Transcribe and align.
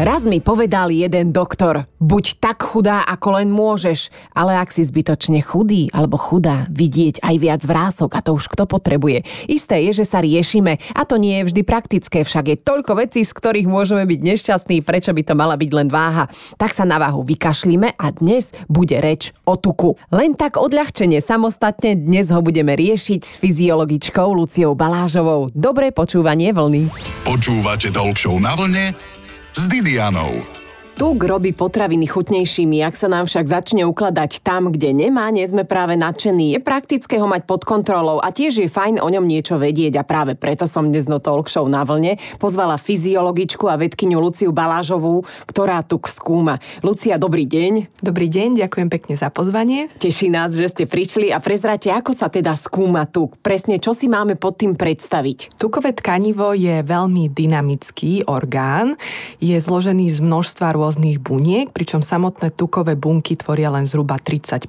Raz 0.00 0.24
mi 0.24 0.40
povedal 0.40 0.88
jeden 0.88 1.36
doktor, 1.36 1.84
buď 2.00 2.40
tak 2.40 2.64
chudá, 2.64 3.04
ako 3.04 3.36
len 3.36 3.52
môžeš, 3.52 4.08
ale 4.32 4.56
ak 4.56 4.72
si 4.72 4.80
zbytočne 4.88 5.44
chudý 5.44 5.92
alebo 5.92 6.16
chudá, 6.16 6.64
vidieť 6.72 7.20
aj 7.20 7.36
viac 7.36 7.60
vrások 7.60 8.16
a 8.16 8.24
to 8.24 8.32
už 8.32 8.48
kto 8.48 8.64
potrebuje. 8.64 9.20
Isté 9.52 9.84
je, 9.84 10.00
že 10.00 10.08
sa 10.08 10.24
riešime 10.24 10.80
a 10.96 11.04
to 11.04 11.20
nie 11.20 11.44
je 11.44 11.52
vždy 11.52 11.62
praktické, 11.68 12.24
však 12.24 12.44
je 12.48 12.56
toľko 12.64 13.04
vecí, 13.04 13.20
z 13.20 13.36
ktorých 13.36 13.68
môžeme 13.68 14.08
byť 14.08 14.20
nešťastní, 14.32 14.80
prečo 14.80 15.12
by 15.12 15.22
to 15.28 15.36
mala 15.36 15.60
byť 15.60 15.70
len 15.76 15.92
váha. 15.92 16.24
Tak 16.56 16.72
sa 16.72 16.88
na 16.88 16.96
váhu 16.96 17.20
vykašlíme 17.28 17.92
a 17.92 18.06
dnes 18.16 18.56
bude 18.72 18.96
reč 18.96 19.36
o 19.44 19.60
tuku. 19.60 20.00
Len 20.08 20.40
tak 20.40 20.56
odľahčenie 20.56 21.20
samostatne 21.20 22.00
dnes 22.00 22.32
ho 22.32 22.40
budeme 22.40 22.72
riešiť 22.72 23.20
s 23.20 23.36
fyziologičkou 23.36 24.24
Luciou 24.32 24.72
Balážovou. 24.72 25.52
Dobré 25.52 25.92
počúvanie 25.92 26.56
vlny. 26.56 26.88
Počúvate 27.28 27.92
Talk 27.92 28.16
na 28.40 28.56
vlne 28.56 29.11
s 29.52 29.68
Didianou. 29.68 30.61
Tuk 30.92 31.24
robí 31.24 31.56
potraviny 31.56 32.04
chutnejšími, 32.04 32.84
ak 32.84 32.92
sa 32.92 33.08
nám 33.08 33.24
však 33.24 33.48
začne 33.48 33.88
ukladať 33.88 34.44
tam, 34.44 34.68
kde 34.68 34.92
nemá, 34.92 35.32
nie 35.32 35.48
sme 35.48 35.64
práve 35.64 35.96
nadšení. 35.96 36.52
Je 36.52 36.60
praktické 36.60 37.16
ho 37.16 37.24
mať 37.24 37.48
pod 37.48 37.64
kontrolou 37.64 38.20
a 38.20 38.28
tiež 38.28 38.60
je 38.60 38.68
fajn 38.68 39.00
o 39.00 39.08
ňom 39.08 39.24
niečo 39.24 39.56
vedieť 39.56 39.96
a 39.96 40.04
práve 40.04 40.36
preto 40.36 40.68
som 40.68 40.92
dnes 40.92 41.08
no 41.08 41.16
talk 41.16 41.48
show 41.48 41.64
na 41.64 41.88
vlne 41.88 42.20
pozvala 42.36 42.76
fyziologičku 42.76 43.72
a 43.72 43.80
vedkyňu 43.80 44.20
Luciu 44.20 44.52
Balážovú, 44.52 45.24
ktorá 45.48 45.80
tuk 45.80 46.12
skúma. 46.12 46.60
Lucia, 46.84 47.16
dobrý 47.16 47.48
deň. 47.48 48.04
Dobrý 48.04 48.28
deň, 48.28 48.60
ďakujem 48.60 48.88
pekne 48.92 49.14
za 49.16 49.32
pozvanie. 49.32 49.88
Teší 49.96 50.28
nás, 50.28 50.52
že 50.52 50.68
ste 50.68 50.84
prišli 50.84 51.32
a 51.32 51.40
prezráte, 51.40 51.88
ako 51.88 52.12
sa 52.12 52.28
teda 52.28 52.52
skúma 52.52 53.08
tuk. 53.08 53.40
Presne, 53.40 53.80
čo 53.80 53.96
si 53.96 54.12
máme 54.12 54.36
pod 54.36 54.60
tým 54.60 54.76
predstaviť? 54.76 55.56
Tukové 55.56 55.96
tkanivo 55.96 56.52
je 56.52 56.84
veľmi 56.84 57.32
dynamický 57.32 58.28
orgán. 58.28 59.00
Je 59.40 59.56
zložený 59.56 60.12
z 60.12 60.20
množstva 60.20 60.81
rôznych 60.82 61.22
buniek, 61.22 61.70
pričom 61.70 62.02
samotné 62.02 62.50
tukové 62.50 62.98
bunky 62.98 63.38
tvoria 63.38 63.70
len 63.70 63.86
zhruba 63.86 64.18
30%, 64.18 64.66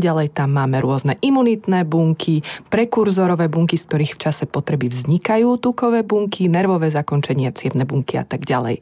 ďalej 0.00 0.32
tam 0.32 0.56
máme 0.56 0.80
rôzne 0.80 1.20
imunitné 1.20 1.84
bunky, 1.84 2.40
prekurzorové 2.72 3.52
bunky, 3.52 3.76
z 3.76 3.84
ktorých 3.84 4.16
v 4.16 4.22
čase 4.24 4.48
potreby 4.48 4.88
vznikajú 4.88 5.60
tukové 5.60 6.00
bunky, 6.00 6.48
nervové 6.48 6.88
zakončenia, 6.88 7.52
cievne 7.52 7.84
bunky 7.84 8.16
a 8.16 8.24
tak 8.24 8.48
ďalej. 8.48 8.80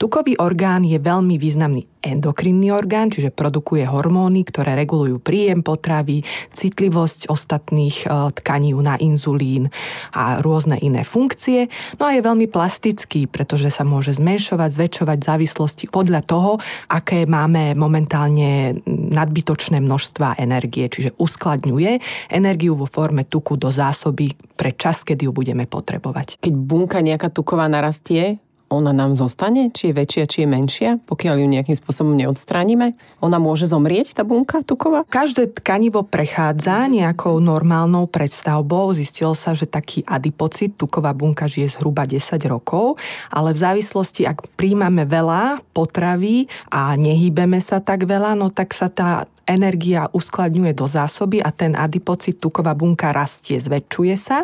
Tukový 0.00 0.40
orgán 0.40 0.88
je 0.88 0.96
veľmi 0.96 1.36
významný 1.36 1.84
endokrinný 2.06 2.70
orgán, 2.70 3.10
čiže 3.10 3.34
produkuje 3.34 3.82
hormóny, 3.82 4.46
ktoré 4.46 4.78
regulujú 4.78 5.18
príjem 5.18 5.66
potravy, 5.66 6.22
citlivosť 6.54 7.26
ostatných 7.26 8.06
e, 8.06 8.30
tkaní 8.38 8.70
na 8.78 8.94
inzulín 9.02 9.68
a 10.14 10.38
rôzne 10.38 10.78
iné 10.78 11.02
funkcie. 11.02 11.66
No 11.98 12.06
a 12.06 12.14
je 12.14 12.22
veľmi 12.22 12.46
plastický, 12.46 13.26
pretože 13.26 13.74
sa 13.74 13.82
môže 13.82 14.14
zmenšovať, 14.14 14.70
zväčšovať 14.70 15.18
v 15.18 15.28
závislosti 15.28 15.84
podľa 15.90 16.22
toho, 16.22 16.62
aké 16.86 17.26
máme 17.26 17.74
momentálne 17.74 18.78
nadbytočné 18.86 19.82
množstva 19.82 20.38
energie, 20.38 20.86
čiže 20.86 21.18
uskladňuje 21.18 21.98
energiu 22.30 22.78
vo 22.78 22.86
forme 22.86 23.26
tuku 23.26 23.58
do 23.58 23.72
zásoby 23.74 24.32
pre 24.56 24.72
čas, 24.72 25.04
kedy 25.04 25.28
ju 25.28 25.32
budeme 25.34 25.68
potrebovať. 25.68 26.40
Keď 26.40 26.54
bunka 26.54 27.04
nejaká 27.04 27.28
tuková 27.28 27.68
narastie, 27.68 28.40
ona 28.66 28.90
nám 28.90 29.14
zostane? 29.14 29.70
Či 29.70 29.90
je 29.90 29.94
väčšia, 29.94 30.24
či 30.26 30.38
je 30.42 30.48
menšia, 30.50 30.90
pokiaľ 31.06 31.38
ju 31.38 31.46
nejakým 31.46 31.76
spôsobom 31.78 32.18
neodstránime? 32.18 32.98
Ona 33.22 33.38
môže 33.38 33.70
zomrieť, 33.70 34.18
tá 34.18 34.22
bunka 34.26 34.66
tuková? 34.66 35.06
Každé 35.06 35.54
tkanivo 35.62 36.02
prechádza 36.02 36.90
nejakou 36.90 37.38
normálnou 37.38 38.10
predstavbou. 38.10 38.90
Zistilo 38.90 39.38
sa, 39.38 39.54
že 39.54 39.70
taký 39.70 40.02
adipocit, 40.02 40.74
tuková 40.74 41.14
bunka 41.14 41.46
žije 41.46 41.78
zhruba 41.78 42.10
10 42.10 42.42
rokov, 42.50 42.98
ale 43.30 43.54
v 43.54 43.62
závislosti, 43.62 44.26
ak 44.26 44.50
príjmame 44.58 45.06
veľa 45.06 45.62
potravy 45.70 46.50
a 46.74 46.98
nehýbeme 46.98 47.62
sa 47.62 47.78
tak 47.78 48.02
veľa, 48.02 48.34
no 48.34 48.50
tak 48.50 48.74
sa 48.74 48.90
tá 48.90 49.30
energia 49.46 50.10
uskladňuje 50.10 50.74
do 50.74 50.90
zásoby 50.90 51.38
a 51.38 51.54
ten 51.54 51.78
adipocit, 51.78 52.42
tuková 52.42 52.74
bunka 52.74 53.14
rastie, 53.14 53.62
zväčšuje 53.62 54.14
sa 54.18 54.42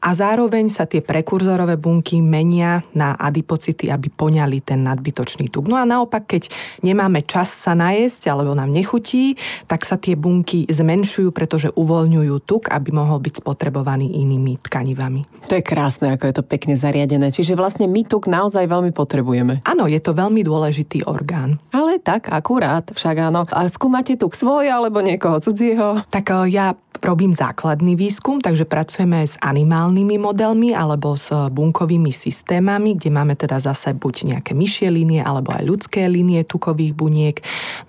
a 0.00 0.08
zároveň 0.14 0.70
sa 0.70 0.86
tie 0.86 1.02
prekurzorové 1.02 1.74
bunky 1.74 2.22
menia 2.22 2.86
na 2.94 3.18
adipocity, 3.18 3.90
aby 3.90 4.06
poňali 4.06 4.62
ten 4.62 4.86
nadbytočný 4.86 5.50
tuk. 5.50 5.66
No 5.66 5.74
a 5.74 5.82
naopak, 5.82 6.30
keď 6.30 6.48
nemáme 6.86 7.26
čas 7.26 7.50
sa 7.50 7.74
najesť 7.74 8.30
alebo 8.30 8.54
nám 8.54 8.70
nechutí, 8.70 9.34
tak 9.66 9.82
sa 9.82 9.98
tie 9.98 10.14
bunky 10.14 10.70
zmenšujú, 10.70 11.34
pretože 11.34 11.74
uvoľňujú 11.74 12.34
tuk, 12.46 12.70
aby 12.70 12.94
mohol 12.94 13.18
byť 13.18 13.42
spotrebovaný 13.42 14.22
inými 14.22 14.62
tkanivami. 14.62 15.50
To 15.50 15.58
je 15.58 15.66
krásne, 15.66 16.14
ako 16.14 16.30
je 16.30 16.34
to 16.38 16.44
pekne 16.46 16.78
zariadené. 16.78 17.34
Čiže 17.34 17.58
vlastne 17.58 17.90
my 17.90 18.06
tuk 18.06 18.30
naozaj 18.30 18.70
veľmi 18.70 18.94
potrebujeme. 18.94 19.66
Áno, 19.66 19.90
je 19.90 19.98
to 19.98 20.14
veľmi 20.14 20.46
dôležitý 20.46 21.02
orgán. 21.10 21.58
Ale 21.74 21.98
tak, 21.98 22.30
akurát, 22.30 22.86
však 22.94 23.32
áno. 23.32 23.42
A 23.50 23.66
skúmate 23.66 24.14
tuk 24.14 24.35
svoj 24.36 24.68
alebo 24.68 25.00
niekoho 25.00 25.40
cudzieho? 25.40 26.04
Tak 26.12 26.28
eh, 26.28 26.52
ja 26.52 26.76
robím 27.00 27.32
základný 27.32 27.96
výskum, 27.96 28.40
takže 28.40 28.68
pracujeme 28.68 29.24
s 29.24 29.36
animálnymi 29.40 30.16
modelmi 30.16 30.72
alebo 30.72 31.16
s 31.16 31.32
bunkovými 31.32 32.12
systémami, 32.12 32.96
kde 32.96 33.10
máme 33.12 33.36
teda 33.36 33.60
zase 33.60 33.92
buď 33.96 34.36
nejaké 34.36 34.52
myšie 34.56 34.88
línie 34.92 35.20
alebo 35.20 35.52
aj 35.52 35.64
ľudské 35.64 36.08
línie 36.08 36.44
tukových 36.44 36.92
buniek. 36.96 37.36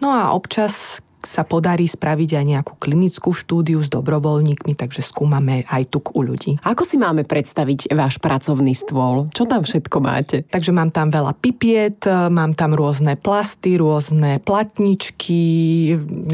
No 0.03 0.11
a 0.11 0.35
občas, 0.35 0.99
sa 1.27 1.43
podarí 1.43 1.83
spraviť 1.83 2.39
aj 2.39 2.45
nejakú 2.47 2.73
klinickú 2.79 3.35
štúdiu 3.35 3.83
s 3.83 3.91
dobrovoľníkmi, 3.91 4.79
takže 4.79 5.03
skúmame 5.03 5.67
aj 5.67 5.91
tuk 5.91 6.15
u 6.15 6.23
ľudí. 6.23 6.55
Ako 6.63 6.87
si 6.87 6.95
máme 6.95 7.27
predstaviť 7.27 7.91
váš 7.91 8.15
pracovný 8.23 8.71
stôl? 8.71 9.27
Čo 9.35 9.43
tam 9.43 9.67
všetko 9.67 9.97
máte? 9.99 10.47
Takže 10.47 10.71
mám 10.71 10.95
tam 10.95 11.11
veľa 11.11 11.35
pipiet, 11.35 12.07
mám 12.07 12.55
tam 12.55 12.71
rôzne 12.71 13.19
plasty, 13.19 13.75
rôzne 13.75 14.39
platničky, 14.39 15.43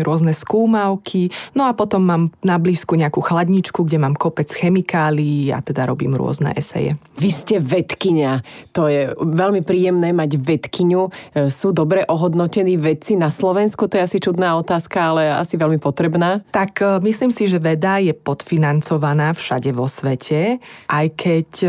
rôzne 0.06 0.38
skúmavky, 0.38 1.34
no 1.58 1.66
a 1.66 1.74
potom 1.74 2.06
mám 2.06 2.24
na 2.46 2.62
blízku 2.62 2.94
nejakú 2.94 3.26
chladničku, 3.26 3.82
kde 3.82 3.98
mám 3.98 4.14
kopec 4.14 4.52
chemikálií 4.52 5.50
a 5.50 5.64
teda 5.64 5.90
robím 5.90 6.14
rôzne 6.14 6.54
eseje. 6.54 7.00
Vy 7.18 7.30
ste 7.32 7.56
vedkynia. 7.64 8.44
To 8.76 8.92
je 8.92 9.16
veľmi 9.16 9.64
príjemné 9.64 10.12
mať 10.12 10.36
vedkyňu. 10.38 11.02
Sú 11.48 11.72
dobre 11.72 12.04
ohodnotení 12.04 12.76
vedci 12.76 13.16
na 13.16 13.32
Slovensku? 13.32 13.88
To 13.88 13.96
je 13.96 14.04
asi 14.04 14.18
čudná 14.20 14.60
otázka 14.60 14.83
otázka, 14.84 15.00
ale 15.00 15.32
asi 15.32 15.56
veľmi 15.56 15.80
potrebná. 15.80 16.44
Tak 16.52 16.84
e, 16.84 17.00
myslím 17.08 17.32
si, 17.32 17.48
že 17.48 17.64
veda 17.64 18.04
je 18.04 18.12
podfinancovaná 18.12 19.32
všade 19.32 19.72
vo 19.72 19.88
svete, 19.88 20.60
aj 20.92 21.08
keď 21.16 21.50
e, 21.64 21.68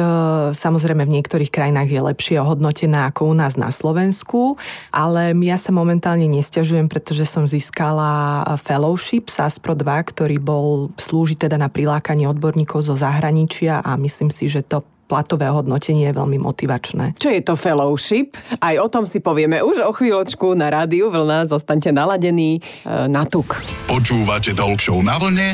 samozrejme 0.51 1.07
v 1.07 1.15
niektorých 1.15 1.55
krajinách 1.55 1.87
je 1.87 2.01
lepšie 2.03 2.37
ohodnotená 2.43 3.07
ako 3.15 3.31
u 3.31 3.35
nás 3.39 3.55
na 3.55 3.71
Slovensku, 3.71 4.59
ale 4.91 5.31
ja 5.47 5.55
sa 5.55 5.71
momentálne 5.71 6.27
nestiažujem, 6.27 6.91
pretože 6.91 7.23
som 7.31 7.47
získala 7.47 8.43
fellowship 8.59 9.31
SASPRO 9.31 9.79
2, 9.79 10.11
ktorý 10.11 10.43
bol 10.43 10.91
slúži 10.99 11.39
teda 11.39 11.55
na 11.55 11.71
prilákanie 11.71 12.27
odborníkov 12.27 12.83
zo 12.83 12.99
zahraničia 12.99 13.79
a 13.79 13.95
myslím 13.95 14.35
si, 14.35 14.51
že 14.51 14.67
to 14.67 14.83
platové 15.05 15.49
hodnotenie 15.49 16.11
je 16.11 16.15
veľmi 16.17 16.39
motivačné. 16.41 17.17
Čo 17.21 17.29
je 17.31 17.41
to 17.45 17.55
fellowship? 17.55 18.37
Aj 18.61 18.75
o 18.81 18.89
tom 18.89 19.05
si 19.05 19.21
povieme 19.21 19.61
už 19.61 19.85
o 19.85 19.93
chvíľočku 19.93 20.57
na 20.57 20.73
rádiu 20.73 21.13
Vlna. 21.13 21.47
Zostaňte 21.49 21.93
naladení 21.93 22.59
e, 22.59 22.61
na 23.09 23.29
tuk. 23.29 23.61
Počúvate 23.87 24.57
Talk 24.57 24.81
na 25.05 25.17
vlne 25.21 25.49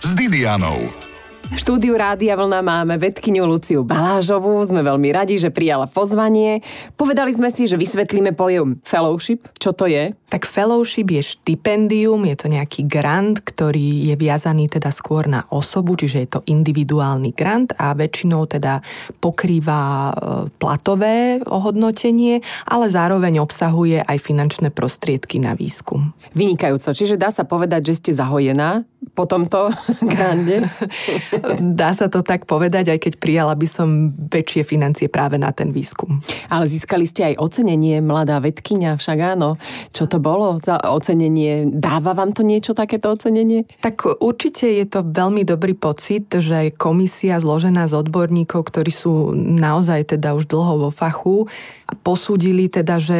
s 0.00 0.10
Didianou. 0.14 1.07
V 1.48 1.56
štúdiu 1.56 1.96
Rádia 1.96 2.36
Vlna 2.36 2.60
máme 2.60 3.00
vedkyňu 3.00 3.48
Luciu 3.48 3.80
Balážovú. 3.80 4.60
Sme 4.68 4.84
veľmi 4.84 5.08
radi, 5.16 5.40
že 5.40 5.48
prijala 5.48 5.88
pozvanie. 5.88 6.60
Povedali 6.92 7.32
sme 7.32 7.48
si, 7.48 7.64
že 7.64 7.80
vysvetlíme 7.80 8.36
pojem 8.36 8.76
fellowship. 8.84 9.48
Čo 9.56 9.72
to 9.72 9.88
je? 9.88 10.12
Tak 10.28 10.44
fellowship 10.44 11.08
je 11.08 11.24
štipendium, 11.24 12.28
je 12.28 12.36
to 12.36 12.52
nejaký 12.52 12.84
grant, 12.84 13.40
ktorý 13.40 14.12
je 14.12 14.14
viazaný 14.20 14.68
teda 14.68 14.92
skôr 14.92 15.24
na 15.24 15.48
osobu, 15.48 15.96
čiže 15.96 16.18
je 16.20 16.28
to 16.28 16.44
individuálny 16.44 17.32
grant 17.32 17.72
a 17.80 17.96
väčšinou 17.96 18.44
teda 18.44 18.84
pokrýva 19.24 19.80
e, 19.80 20.12
platové 20.60 21.40
ohodnotenie, 21.48 22.44
ale 22.68 22.92
zároveň 22.92 23.40
obsahuje 23.40 24.04
aj 24.04 24.20
finančné 24.20 24.68
prostriedky 24.68 25.40
na 25.40 25.56
výskum. 25.56 26.12
Vynikajúco, 26.36 26.92
čiže 26.92 27.16
dá 27.16 27.32
sa 27.32 27.48
povedať, 27.48 27.88
že 27.88 27.96
ste 27.96 28.10
zahojená 28.12 28.84
po 29.18 29.26
tomto 29.26 29.74
grande? 30.14 30.70
Dá 31.58 31.90
sa 31.90 32.06
to 32.06 32.22
tak 32.22 32.46
povedať, 32.46 32.94
aj 32.94 32.98
keď 33.02 33.12
prijala 33.18 33.58
by 33.58 33.66
som 33.66 34.14
väčšie 34.14 34.62
financie 34.62 35.10
práve 35.10 35.34
na 35.42 35.50
ten 35.50 35.74
výskum. 35.74 36.22
Ale 36.46 36.70
získali 36.70 37.02
ste 37.10 37.34
aj 37.34 37.42
ocenenie, 37.42 37.98
mladá 37.98 38.38
vedkynia, 38.38 38.94
však 38.94 39.18
áno. 39.34 39.58
Čo 39.90 40.06
to 40.06 40.22
bolo 40.22 40.62
za 40.62 40.78
ocenenie? 40.78 41.66
Dáva 41.66 42.14
vám 42.14 42.30
to 42.30 42.46
niečo 42.46 42.78
takéto 42.78 43.10
ocenenie? 43.10 43.66
Tak 43.82 44.22
určite 44.22 44.70
je 44.70 44.86
to 44.86 45.02
veľmi 45.02 45.42
dobrý 45.42 45.74
pocit, 45.74 46.30
že 46.30 46.70
komisia 46.78 47.42
zložená 47.42 47.90
z 47.90 47.98
odborníkov, 47.98 48.70
ktorí 48.70 48.94
sú 48.94 49.34
naozaj 49.34 50.14
teda 50.14 50.38
už 50.38 50.46
dlho 50.46 50.86
vo 50.86 50.90
fachu, 50.94 51.50
posúdili 52.04 52.68
teda, 52.68 53.00
že 53.00 53.18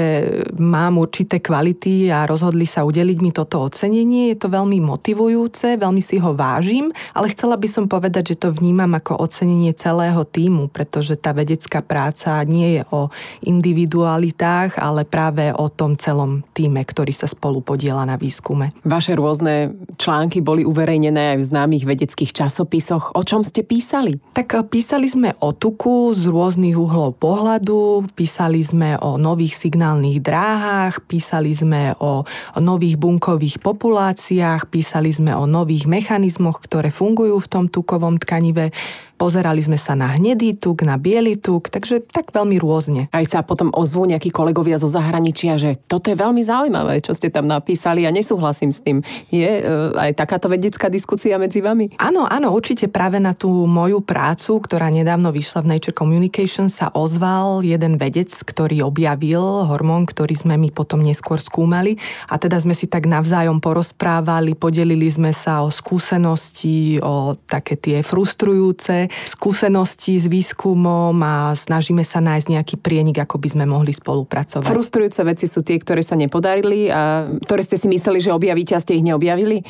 mám 0.60 1.00
určité 1.00 1.40
kvality 1.40 2.12
a 2.12 2.28
rozhodli 2.28 2.68
sa 2.68 2.84
udeliť 2.84 3.18
mi 3.24 3.32
toto 3.32 3.64
ocenenie. 3.64 4.32
Je 4.32 4.38
to 4.38 4.52
veľmi 4.52 4.76
motivujúce, 4.84 5.80
veľmi 5.80 6.04
si 6.04 6.20
ho 6.20 6.36
vážim, 6.36 6.92
ale 7.16 7.32
chcela 7.32 7.56
by 7.56 7.68
som 7.68 7.84
povedať, 7.88 8.36
že 8.36 8.40
to 8.44 8.52
vnímam 8.52 8.92
ako 8.92 9.24
ocenenie 9.24 9.72
celého 9.72 10.20
týmu, 10.28 10.68
pretože 10.68 11.16
tá 11.16 11.32
vedecká 11.32 11.80
práca 11.80 12.44
nie 12.44 12.80
je 12.80 12.82
o 12.92 13.08
individualitách, 13.44 14.76
ale 14.76 15.08
práve 15.08 15.48
o 15.56 15.72
tom 15.72 15.96
celom 15.96 16.44
týme, 16.52 16.84
ktorý 16.84 17.12
sa 17.16 17.24
spolu 17.24 17.64
podiela 17.64 18.04
na 18.04 18.20
výskume. 18.20 18.76
Vaše 18.84 19.16
rôzne 19.16 19.72
články 19.96 20.44
boli 20.44 20.68
uverejnené 20.68 21.36
aj 21.36 21.38
v 21.40 21.48
známych 21.48 21.84
vedeckých 21.88 22.36
časopisoch. 22.36 23.16
O 23.16 23.22
čom 23.24 23.42
ste 23.42 23.64
písali? 23.64 24.20
Tak 24.36 24.48
e, 24.52 24.60
písali 24.64 25.08
sme 25.08 25.32
o 25.40 25.56
tuku 25.56 26.12
z 26.12 26.28
rôznych 26.28 26.76
uhlov 26.76 27.16
pohľadu, 27.16 28.12
písali 28.12 28.57
sme 28.62 28.98
o 28.98 29.18
nových 29.18 29.58
signálnych 29.58 30.22
dráhach, 30.22 31.02
písali 31.04 31.54
sme 31.54 31.96
o 31.98 32.22
nových 32.58 32.98
bunkových 32.98 33.58
populáciách, 33.62 34.68
písali 34.70 35.10
sme 35.10 35.34
o 35.34 35.44
nových 35.44 35.90
mechanizmoch, 35.90 36.62
ktoré 36.62 36.94
fungujú 36.94 37.38
v 37.42 37.50
tom 37.50 37.64
tukovom 37.66 38.18
tkanive. 38.22 38.70
Pozerali 39.18 39.58
sme 39.58 39.74
sa 39.74 39.98
na 39.98 40.14
hnedý 40.14 40.54
tuk, 40.54 40.86
na 40.86 40.94
biely 40.94 41.34
tuk, 41.34 41.74
takže 41.74 42.06
tak 42.06 42.30
veľmi 42.30 42.54
rôzne. 42.62 43.10
Aj 43.10 43.26
sa 43.26 43.42
potom 43.42 43.74
ozvú 43.74 44.06
nejakí 44.06 44.30
kolegovia 44.30 44.78
zo 44.78 44.86
zahraničia, 44.86 45.58
že 45.58 45.74
toto 45.90 46.06
je 46.06 46.14
veľmi 46.14 46.38
zaujímavé, 46.46 47.02
čo 47.02 47.18
ste 47.18 47.26
tam 47.26 47.50
napísali 47.50 48.06
a 48.06 48.14
nesúhlasím 48.14 48.70
s 48.70 48.78
tým. 48.78 49.02
Je 49.34 49.42
e, 49.58 49.62
aj 49.90 50.14
takáto 50.14 50.46
vedecká 50.46 50.86
diskusia 50.86 51.34
medzi 51.34 51.58
vami? 51.58 51.98
Áno, 51.98 52.30
áno, 52.30 52.54
určite 52.54 52.86
práve 52.86 53.18
na 53.18 53.34
tú 53.34 53.50
moju 53.66 54.06
prácu, 54.06 54.62
ktorá 54.62 54.86
nedávno 54.86 55.34
vyšla 55.34 55.66
v 55.66 55.70
Nature 55.74 55.98
Communication, 55.98 56.70
sa 56.70 56.94
ozval 56.94 57.66
jeden 57.66 57.98
vedec, 57.98 58.30
ktorý 58.30 58.86
objavil 58.86 59.66
hormón, 59.66 60.06
ktorý 60.06 60.38
sme 60.38 60.54
my 60.54 60.70
potom 60.70 61.02
neskôr 61.02 61.42
skúmali 61.42 61.98
a 62.30 62.38
teda 62.38 62.62
sme 62.62 62.78
si 62.78 62.86
tak 62.86 63.10
navzájom 63.10 63.58
porozprávali, 63.58 64.54
podelili 64.54 65.10
sme 65.10 65.34
sa 65.34 65.66
o 65.66 65.74
skúsenosti, 65.74 67.02
o 67.02 67.34
také 67.34 67.74
tie 67.74 68.06
frustrujúce 68.06 69.07
skúsenosti 69.28 70.16
s 70.16 70.26
výskumom 70.30 71.14
a 71.20 71.52
snažíme 71.52 72.06
sa 72.06 72.22
nájsť 72.22 72.46
nejaký 72.48 72.76
prienik, 72.80 73.20
ako 73.20 73.36
by 73.42 73.48
sme 73.52 73.64
mohli 73.68 73.92
spolupracovať. 73.92 74.68
Frustrujúce 74.68 75.20
veci 75.26 75.44
sú 75.50 75.60
tie, 75.66 75.76
ktoré 75.76 76.00
sa 76.00 76.14
nepodarili 76.14 76.88
a 76.88 77.28
ktoré 77.44 77.60
ste 77.60 77.76
si 77.76 77.90
mysleli, 77.90 78.22
že 78.22 78.32
objavíte 78.32 78.72
a 78.72 78.80
ste 78.80 78.96
ich 78.96 79.04
neobjavili? 79.04 79.66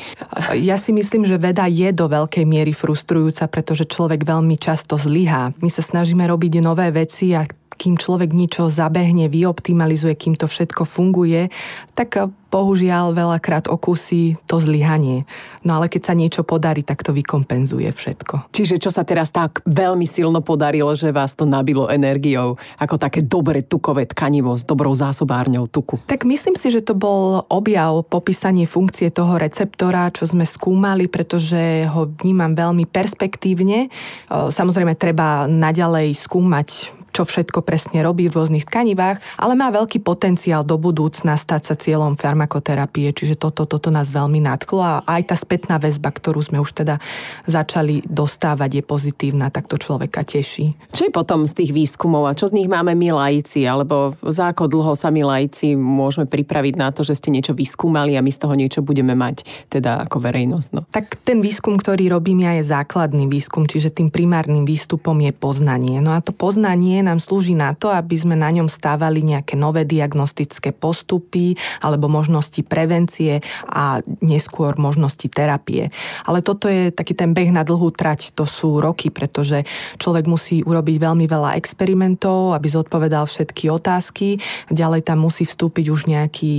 Ja 0.61 0.77
si 0.79 0.95
myslím, 0.95 1.25
že 1.25 1.41
veda 1.41 1.67
je 1.67 1.91
do 1.91 2.07
veľkej 2.07 2.45
miery 2.45 2.77
frustrujúca, 2.77 3.49
pretože 3.51 3.89
človek 3.89 4.23
veľmi 4.23 4.61
často 4.61 5.01
zlyhá. 5.01 5.51
My 5.59 5.71
sa 5.73 5.83
snažíme 5.83 6.23
robiť 6.29 6.61
nové 6.63 6.93
veci 6.93 7.33
a 7.35 7.49
kým 7.79 7.95
človek 7.95 8.35
niečo 8.35 8.67
zabehne, 8.67 9.31
vyoptimalizuje, 9.31 10.19
kým 10.19 10.35
to 10.35 10.51
všetko 10.51 10.83
funguje, 10.83 11.55
tak 11.95 12.19
bohužiaľ 12.49 13.13
veľakrát 13.13 13.69
okusí 13.69 14.41
to 14.49 14.57
zlyhanie. 14.57 15.29
No 15.69 15.77
ale 15.77 15.93
keď 15.93 16.03
sa 16.09 16.15
niečo 16.17 16.43
podarí, 16.49 16.81
tak 16.81 17.05
to 17.05 17.13
vykompenzuje 17.13 17.93
všetko. 17.93 18.49
Čiže 18.57 18.81
čo 18.81 18.89
sa 18.89 19.05
teraz 19.05 19.29
tak 19.29 19.61
veľmi 19.69 20.09
silno 20.09 20.41
podarilo, 20.41 20.97
že 20.97 21.13
vás 21.13 21.37
to 21.37 21.45
nabilo 21.45 21.93
energiou, 21.93 22.57
ako 22.81 22.97
také 22.97 23.21
dobre 23.21 23.61
tukové 23.61 24.09
tkanivo 24.09 24.57
s 24.57 24.65
dobrou 24.65 24.97
zásobárňou 24.97 25.69
tuku? 25.69 26.01
Tak 26.09 26.25
myslím 26.25 26.57
si, 26.57 26.73
že 26.73 26.81
to 26.81 26.97
bol 26.97 27.45
objav, 27.53 28.01
popísanie 28.09 28.65
funkcie 28.65 29.13
toho 29.13 29.37
receptora, 29.37 30.09
čo 30.09 30.25
sme 30.25 30.49
skúmali, 30.49 31.05
pretože 31.05 31.85
ho 31.93 32.09
vnímam 32.25 32.57
veľmi 32.57 32.89
perspektívne. 32.89 33.93
Samozrejme, 34.33 34.97
treba 34.97 35.45
naďalej 35.45 36.17
skúmať 36.17 36.97
čo 37.19 37.27
všetko 37.27 37.67
presne 37.67 38.07
robí 38.07 38.31
v 38.31 38.39
rôznych 38.39 38.63
tkanivách, 38.63 39.19
ale 39.43 39.59
má 39.59 39.75
veľký 39.75 40.07
potenciál 40.07 40.63
do 40.63 40.79
budúcna 40.79 41.35
stať 41.35 41.63
sa 41.67 41.75
cieľom 41.75 42.15
farmakoterapie, 42.15 43.11
čiže 43.11 43.35
toto, 43.35 43.67
toto 43.67 43.91
nás 43.91 44.15
veľmi 44.15 44.39
nadchlo 44.39 44.79
a 44.79 45.03
aj 45.03 45.35
tá 45.35 45.35
spätná 45.35 45.83
väzba, 45.83 46.15
ktorú 46.15 46.39
sme 46.39 46.63
už 46.63 46.79
teda 46.79 47.03
začali 47.51 48.07
dostávať, 48.07 48.71
je 48.79 48.83
pozitívna, 48.87 49.51
tak 49.51 49.67
to 49.67 49.83
človeka 49.83 50.23
teší. 50.23 50.79
Čo 50.95 51.11
je 51.11 51.13
potom 51.13 51.43
z 51.43 51.59
tých 51.59 51.75
výskumov 51.75 52.31
a 52.31 52.39
čo 52.39 52.47
z 52.47 52.55
nich 52.55 52.71
máme 52.71 52.95
my 52.95 53.11
laici, 53.11 53.67
alebo 53.67 54.15
za 54.23 54.55
ako 54.55 54.71
dlho 54.71 54.95
sa 54.95 55.11
my 55.11 55.27
laici 55.27 55.75
môžeme 55.75 56.31
pripraviť 56.31 56.75
na 56.79 56.95
to, 56.95 57.03
že 57.03 57.19
ste 57.19 57.35
niečo 57.35 57.51
vyskúmali 57.51 58.15
a 58.15 58.23
my 58.23 58.31
z 58.31 58.47
toho 58.47 58.55
niečo 58.55 58.79
budeme 58.87 59.19
mať, 59.19 59.43
teda 59.75 60.07
ako 60.07 60.23
verejnosť? 60.23 60.69
No. 60.71 60.87
Tak 60.95 61.19
ten 61.27 61.43
výskum, 61.43 61.83
ktorý 61.83 62.15
robím 62.15 62.47
ja, 62.47 62.55
je 62.63 62.71
základný 62.71 63.27
výskum, 63.27 63.67
čiže 63.67 63.91
tým 63.91 64.15
primárnym 64.15 64.63
výstupom 64.63 65.19
je 65.19 65.35
poznanie. 65.35 65.99
No 65.99 66.15
a 66.15 66.23
to 66.23 66.31
poznanie 66.31 67.08
nám 67.09 67.25
slúži 67.25 67.57
na 67.57 67.73
to, 67.73 67.89
aby 67.89 68.15
sme 68.21 68.37
na 68.37 68.53
ňom 68.53 68.69
stávali 68.69 69.25
nejaké 69.25 69.57
nové 69.57 69.89
diagnostické 69.89 70.77
postupy 70.77 71.57
alebo 71.81 72.13
možnosti 72.13 72.61
prevencie 72.61 73.41
a 73.65 74.05
neskôr 74.21 74.77
možnosti 74.77 75.25
terapie. 75.33 75.89
Ale 76.29 76.45
toto 76.45 76.69
je 76.69 76.93
taký 76.93 77.17
ten 77.17 77.33
beh 77.33 77.49
na 77.49 77.65
dlhú 77.65 77.89
trať, 77.95 78.37
to 78.37 78.45
sú 78.45 78.83
roky, 78.83 79.09
pretože 79.09 79.65
človek 79.97 80.29
musí 80.29 80.61
urobiť 80.61 80.97
veľmi 80.99 81.25
veľa 81.25 81.57
experimentov, 81.57 82.53
aby 82.53 82.69
zodpovedal 82.69 83.25
všetky 83.25 83.71
otázky. 83.73 84.37
Ďalej 84.69 85.07
tam 85.07 85.25
musí 85.25 85.47
vstúpiť 85.47 85.87
už 85.89 86.11
nejaký 86.11 86.55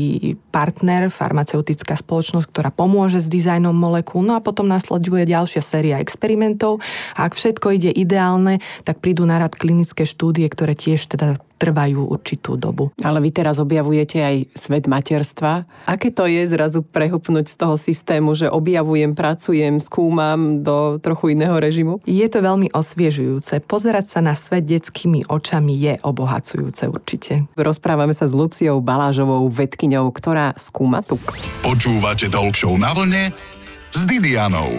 partner, 0.49 1.11
farmaceutická 1.11 1.99
spoločnosť, 1.99 2.47
ktorá 2.49 2.69
pomôže 2.71 3.19
s 3.19 3.27
dizajnom 3.27 3.75
molekúl. 3.75 4.23
No 4.23 4.39
a 4.39 4.41
potom 4.41 4.65
nasleduje 4.65 5.27
ďalšia 5.27 5.61
séria 5.61 5.97
experimentov. 5.99 6.79
A 7.19 7.27
ak 7.27 7.35
všetko 7.35 7.75
ide 7.75 7.91
ideálne, 7.91 8.63
tak 8.87 9.03
prídu 9.03 9.27
na 9.27 9.37
rad 9.37 9.53
klinické 9.53 10.07
štúdie 10.07 10.28
štúdie, 10.29 10.45
ktoré 10.45 10.77
tiež 10.77 11.09
teda 11.09 11.41
trvajú 11.57 12.05
určitú 12.05 12.53
dobu. 12.53 12.93
Ale 13.01 13.17
vy 13.17 13.33
teraz 13.33 13.57
objavujete 13.57 14.21
aj 14.21 14.35
svet 14.53 14.85
materstva. 14.85 15.65
Aké 15.89 16.13
to 16.13 16.29
je 16.29 16.45
zrazu 16.45 16.85
prehupnúť 16.85 17.49
z 17.49 17.55
toho 17.57 17.81
systému, 17.81 18.37
že 18.37 18.45
objavujem, 18.45 19.17
pracujem, 19.17 19.81
skúmam 19.81 20.61
do 20.61 21.01
trochu 21.01 21.33
iného 21.33 21.57
režimu? 21.57 21.97
Je 22.05 22.29
to 22.29 22.45
veľmi 22.45 22.69
osviežujúce. 22.69 23.65
Pozerať 23.65 24.05
sa 24.05 24.19
na 24.21 24.37
svet 24.37 24.69
detskými 24.69 25.25
očami 25.25 25.73
je 25.73 25.93
obohacujúce 26.05 26.85
určite. 26.85 27.49
Rozprávame 27.57 28.13
sa 28.13 28.29
s 28.29 28.37
Luciou 28.37 28.77
Balážovou, 28.85 29.49
vedkyňou, 29.49 30.13
ktorá 30.13 30.53
skúma 30.61 31.01
tu. 31.01 31.17
Počúvate 31.65 32.29
Talk 32.29 32.53
na 32.77 32.93
vlne 32.93 33.33
s 33.89 34.05
Didianou. 34.05 34.77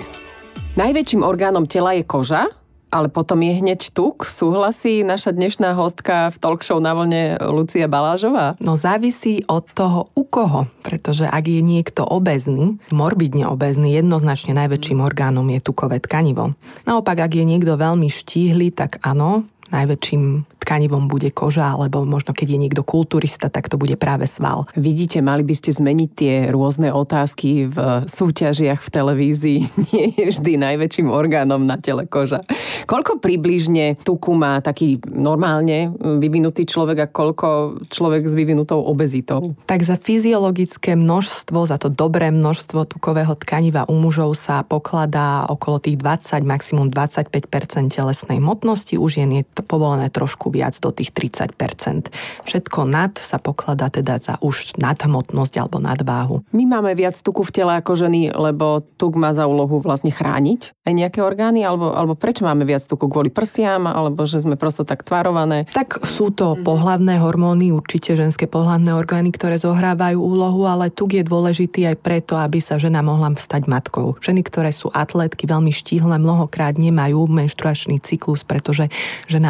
Najväčším 0.78 1.26
orgánom 1.26 1.66
tela 1.66 1.98
je 1.98 2.06
koža, 2.06 2.46
ale 2.90 3.06
potom 3.06 3.38
je 3.40 3.62
hneď 3.62 3.94
tuk. 3.94 4.26
Súhlasí 4.26 5.06
naša 5.06 5.30
dnešná 5.30 5.78
hostka 5.78 6.34
v 6.34 6.36
talk 6.42 6.66
show 6.66 6.82
na 6.82 6.92
vlne 6.92 7.38
Lucia 7.38 7.86
Balážová? 7.86 8.58
No 8.58 8.74
závisí 8.74 9.46
od 9.46 9.64
toho 9.70 10.10
u 10.18 10.26
koho, 10.26 10.66
pretože 10.82 11.24
ak 11.24 11.46
je 11.46 11.62
niekto 11.62 12.02
obezný, 12.02 12.82
morbidne 12.90 13.46
obezný, 13.46 13.94
jednoznačne 13.94 14.58
najväčším 14.58 15.00
orgánom 15.00 15.46
je 15.48 15.62
tukové 15.62 16.02
tkanivo. 16.02 16.58
Naopak, 16.84 17.30
ak 17.30 17.32
je 17.38 17.44
niekto 17.46 17.78
veľmi 17.78 18.10
štíhly, 18.10 18.74
tak 18.74 18.98
áno, 19.06 19.46
najväčším 19.70 20.46
tkanivom 20.60 21.08
bude 21.08 21.32
koža, 21.32 21.72
alebo 21.72 22.04
možno 22.04 22.36
keď 22.36 22.54
je 22.54 22.58
niekto 22.58 22.82
kulturista, 22.84 23.48
tak 23.48 23.72
to 23.72 23.80
bude 23.80 23.96
práve 23.96 24.28
sval. 24.28 24.68
Vidíte, 24.76 25.24
mali 25.24 25.42
by 25.42 25.54
ste 25.56 25.72
zmeniť 25.72 26.10
tie 26.12 26.34
rôzne 26.52 26.92
otázky 26.92 27.70
v 27.70 27.76
súťažiach 28.06 28.82
v 28.82 28.88
televízii. 28.92 29.58
Nie 29.94 30.06
je 30.14 30.26
vždy 30.34 30.60
najväčším 30.60 31.08
orgánom 31.08 31.64
na 31.64 31.80
tele 31.80 32.04
koža. 32.04 32.44
Koľko 32.84 33.22
približne 33.22 33.96
tuku 34.02 34.34
má 34.34 34.58
taký 34.60 35.00
normálne 35.08 35.94
vyvinutý 35.98 36.66
človek 36.66 36.98
a 37.06 37.10
koľko 37.10 37.48
človek 37.88 38.26
s 38.26 38.34
vyvinutou 38.34 38.82
obezitou? 38.82 39.54
Tak 39.64 39.80
za 39.86 39.96
fyziologické 39.96 40.98
množstvo, 40.98 41.66
za 41.70 41.78
to 41.78 41.88
dobré 41.88 42.28
množstvo 42.34 42.84
tukového 42.90 43.32
tkaniva 43.38 43.86
u 43.86 43.94
mužov 43.96 44.34
sa 44.34 44.66
pokladá 44.66 45.46
okolo 45.46 45.78
tých 45.78 45.96
20, 45.98 46.42
maximum 46.42 46.90
25% 46.90 48.00
telesnej 48.00 48.40
hmotnosti. 48.40 48.96
U 48.96 49.06
žien 49.06 49.30
je 49.30 49.44
to 49.44 49.59
povolené 49.62 50.12
trošku 50.12 50.52
viac 50.52 50.76
do 50.80 50.90
tých 50.92 51.12
30% 51.12 52.10
Všetko 52.44 52.88
nad 52.88 53.14
sa 53.20 53.38
pokladá 53.38 53.92
teda 53.92 54.18
za 54.18 54.34
už 54.40 54.80
nadhmotnosť 54.80 55.54
alebo 55.60 55.78
nadváhu. 55.78 56.42
My 56.50 56.66
máme 56.66 56.96
viac 56.96 57.16
tuku 57.20 57.44
v 57.46 57.54
tele 57.54 57.72
ako 57.78 57.96
ženy, 57.96 58.32
lebo 58.32 58.82
tuk 58.96 59.16
má 59.16 59.32
za 59.36 59.44
úlohu 59.46 59.78
vlastne 59.82 60.10
chrániť 60.10 60.72
aj 60.90 60.94
nejaké 60.96 61.20
orgány, 61.22 61.62
alebo, 61.62 61.94
alebo 61.94 62.18
prečo 62.18 62.42
máme 62.42 62.66
viac 62.66 62.82
tuku 62.82 63.06
kvôli 63.06 63.30
prsiam, 63.30 63.86
alebo 63.86 64.26
že 64.26 64.42
sme 64.42 64.58
prosto 64.58 64.82
tak 64.82 65.06
tvarované? 65.06 65.70
Tak 65.70 66.02
sú 66.02 66.34
to 66.34 66.58
pohlavné 66.58 67.22
hormóny, 67.22 67.70
určite 67.70 68.18
ženské 68.18 68.50
pohlavné 68.50 68.90
orgány, 68.90 69.30
ktoré 69.30 69.60
zohrávajú 69.60 70.18
úlohu, 70.18 70.66
ale 70.66 70.90
tuk 70.90 71.14
je 71.14 71.22
dôležitý 71.22 71.86
aj 71.94 71.96
preto, 72.02 72.34
aby 72.34 72.58
sa 72.58 72.80
žena 72.80 73.04
mohla 73.04 73.30
stať 73.38 73.70
matkou. 73.70 74.18
Ženy, 74.18 74.42
ktoré 74.42 74.74
sú 74.74 74.90
atletky, 74.90 75.46
veľmi 75.46 75.70
štíhle, 75.70 76.18
mnohokrát 76.18 76.74
nemajú 76.74 77.30
menštruačný 77.30 78.02
cyklus, 78.02 78.42
pretože 78.42 78.90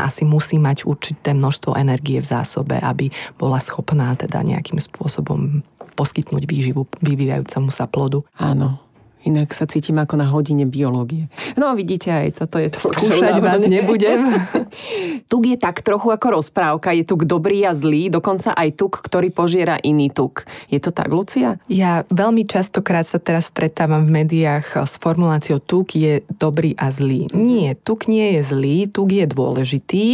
žena 0.00 0.08
asi 0.08 0.24
musí 0.24 0.56
mať 0.56 0.88
určité 0.88 1.36
množstvo 1.36 1.76
energie 1.76 2.16
v 2.16 2.24
zásobe, 2.24 2.80
aby 2.80 3.12
bola 3.36 3.60
schopná 3.60 4.16
teda 4.16 4.40
nejakým 4.40 4.80
spôsobom 4.80 5.60
poskytnúť 5.92 6.48
výživu 6.48 6.88
vyvíjajúcemu 7.04 7.68
sa 7.68 7.84
plodu. 7.84 8.24
Áno, 8.40 8.80
Inak 9.28 9.52
sa 9.52 9.68
cítim 9.68 10.00
ako 10.00 10.16
na 10.16 10.26
hodine 10.32 10.64
biológie. 10.64 11.28
No 11.60 11.76
vidíte, 11.76 12.08
aj 12.08 12.40
toto 12.40 12.56
je 12.56 12.72
to. 12.72 12.80
Skúšať 12.80 13.36
vás 13.44 13.60
nebudem. 13.68 14.32
tuk 15.30 15.44
je 15.44 15.60
tak 15.60 15.84
trochu 15.84 16.08
ako 16.08 16.40
rozprávka. 16.40 16.96
Je 16.96 17.04
tuk 17.04 17.28
dobrý 17.28 17.64
a 17.68 17.76
zlý, 17.76 18.08
dokonca 18.08 18.56
aj 18.56 18.80
tuk, 18.80 18.96
ktorý 19.04 19.28
požiera 19.28 19.76
iný 19.80 20.08
tuk. 20.08 20.48
Je 20.72 20.80
to 20.80 20.88
tak, 20.88 21.12
Lucia? 21.12 21.60
Ja 21.68 22.08
veľmi 22.08 22.48
častokrát 22.48 23.04
sa 23.04 23.20
teraz 23.20 23.52
stretávam 23.52 24.08
v 24.08 24.24
médiách 24.24 24.88
s 24.88 24.96
formuláciou 24.96 25.60
tuk 25.60 25.92
je 25.92 26.24
dobrý 26.40 26.72
a 26.80 26.88
zlý. 26.88 27.28
Nie, 27.36 27.76
tuk 27.76 28.08
nie 28.08 28.40
je 28.40 28.42
zlý, 28.42 28.76
tuk 28.88 29.12
je 29.12 29.28
dôležitý. 29.28 30.06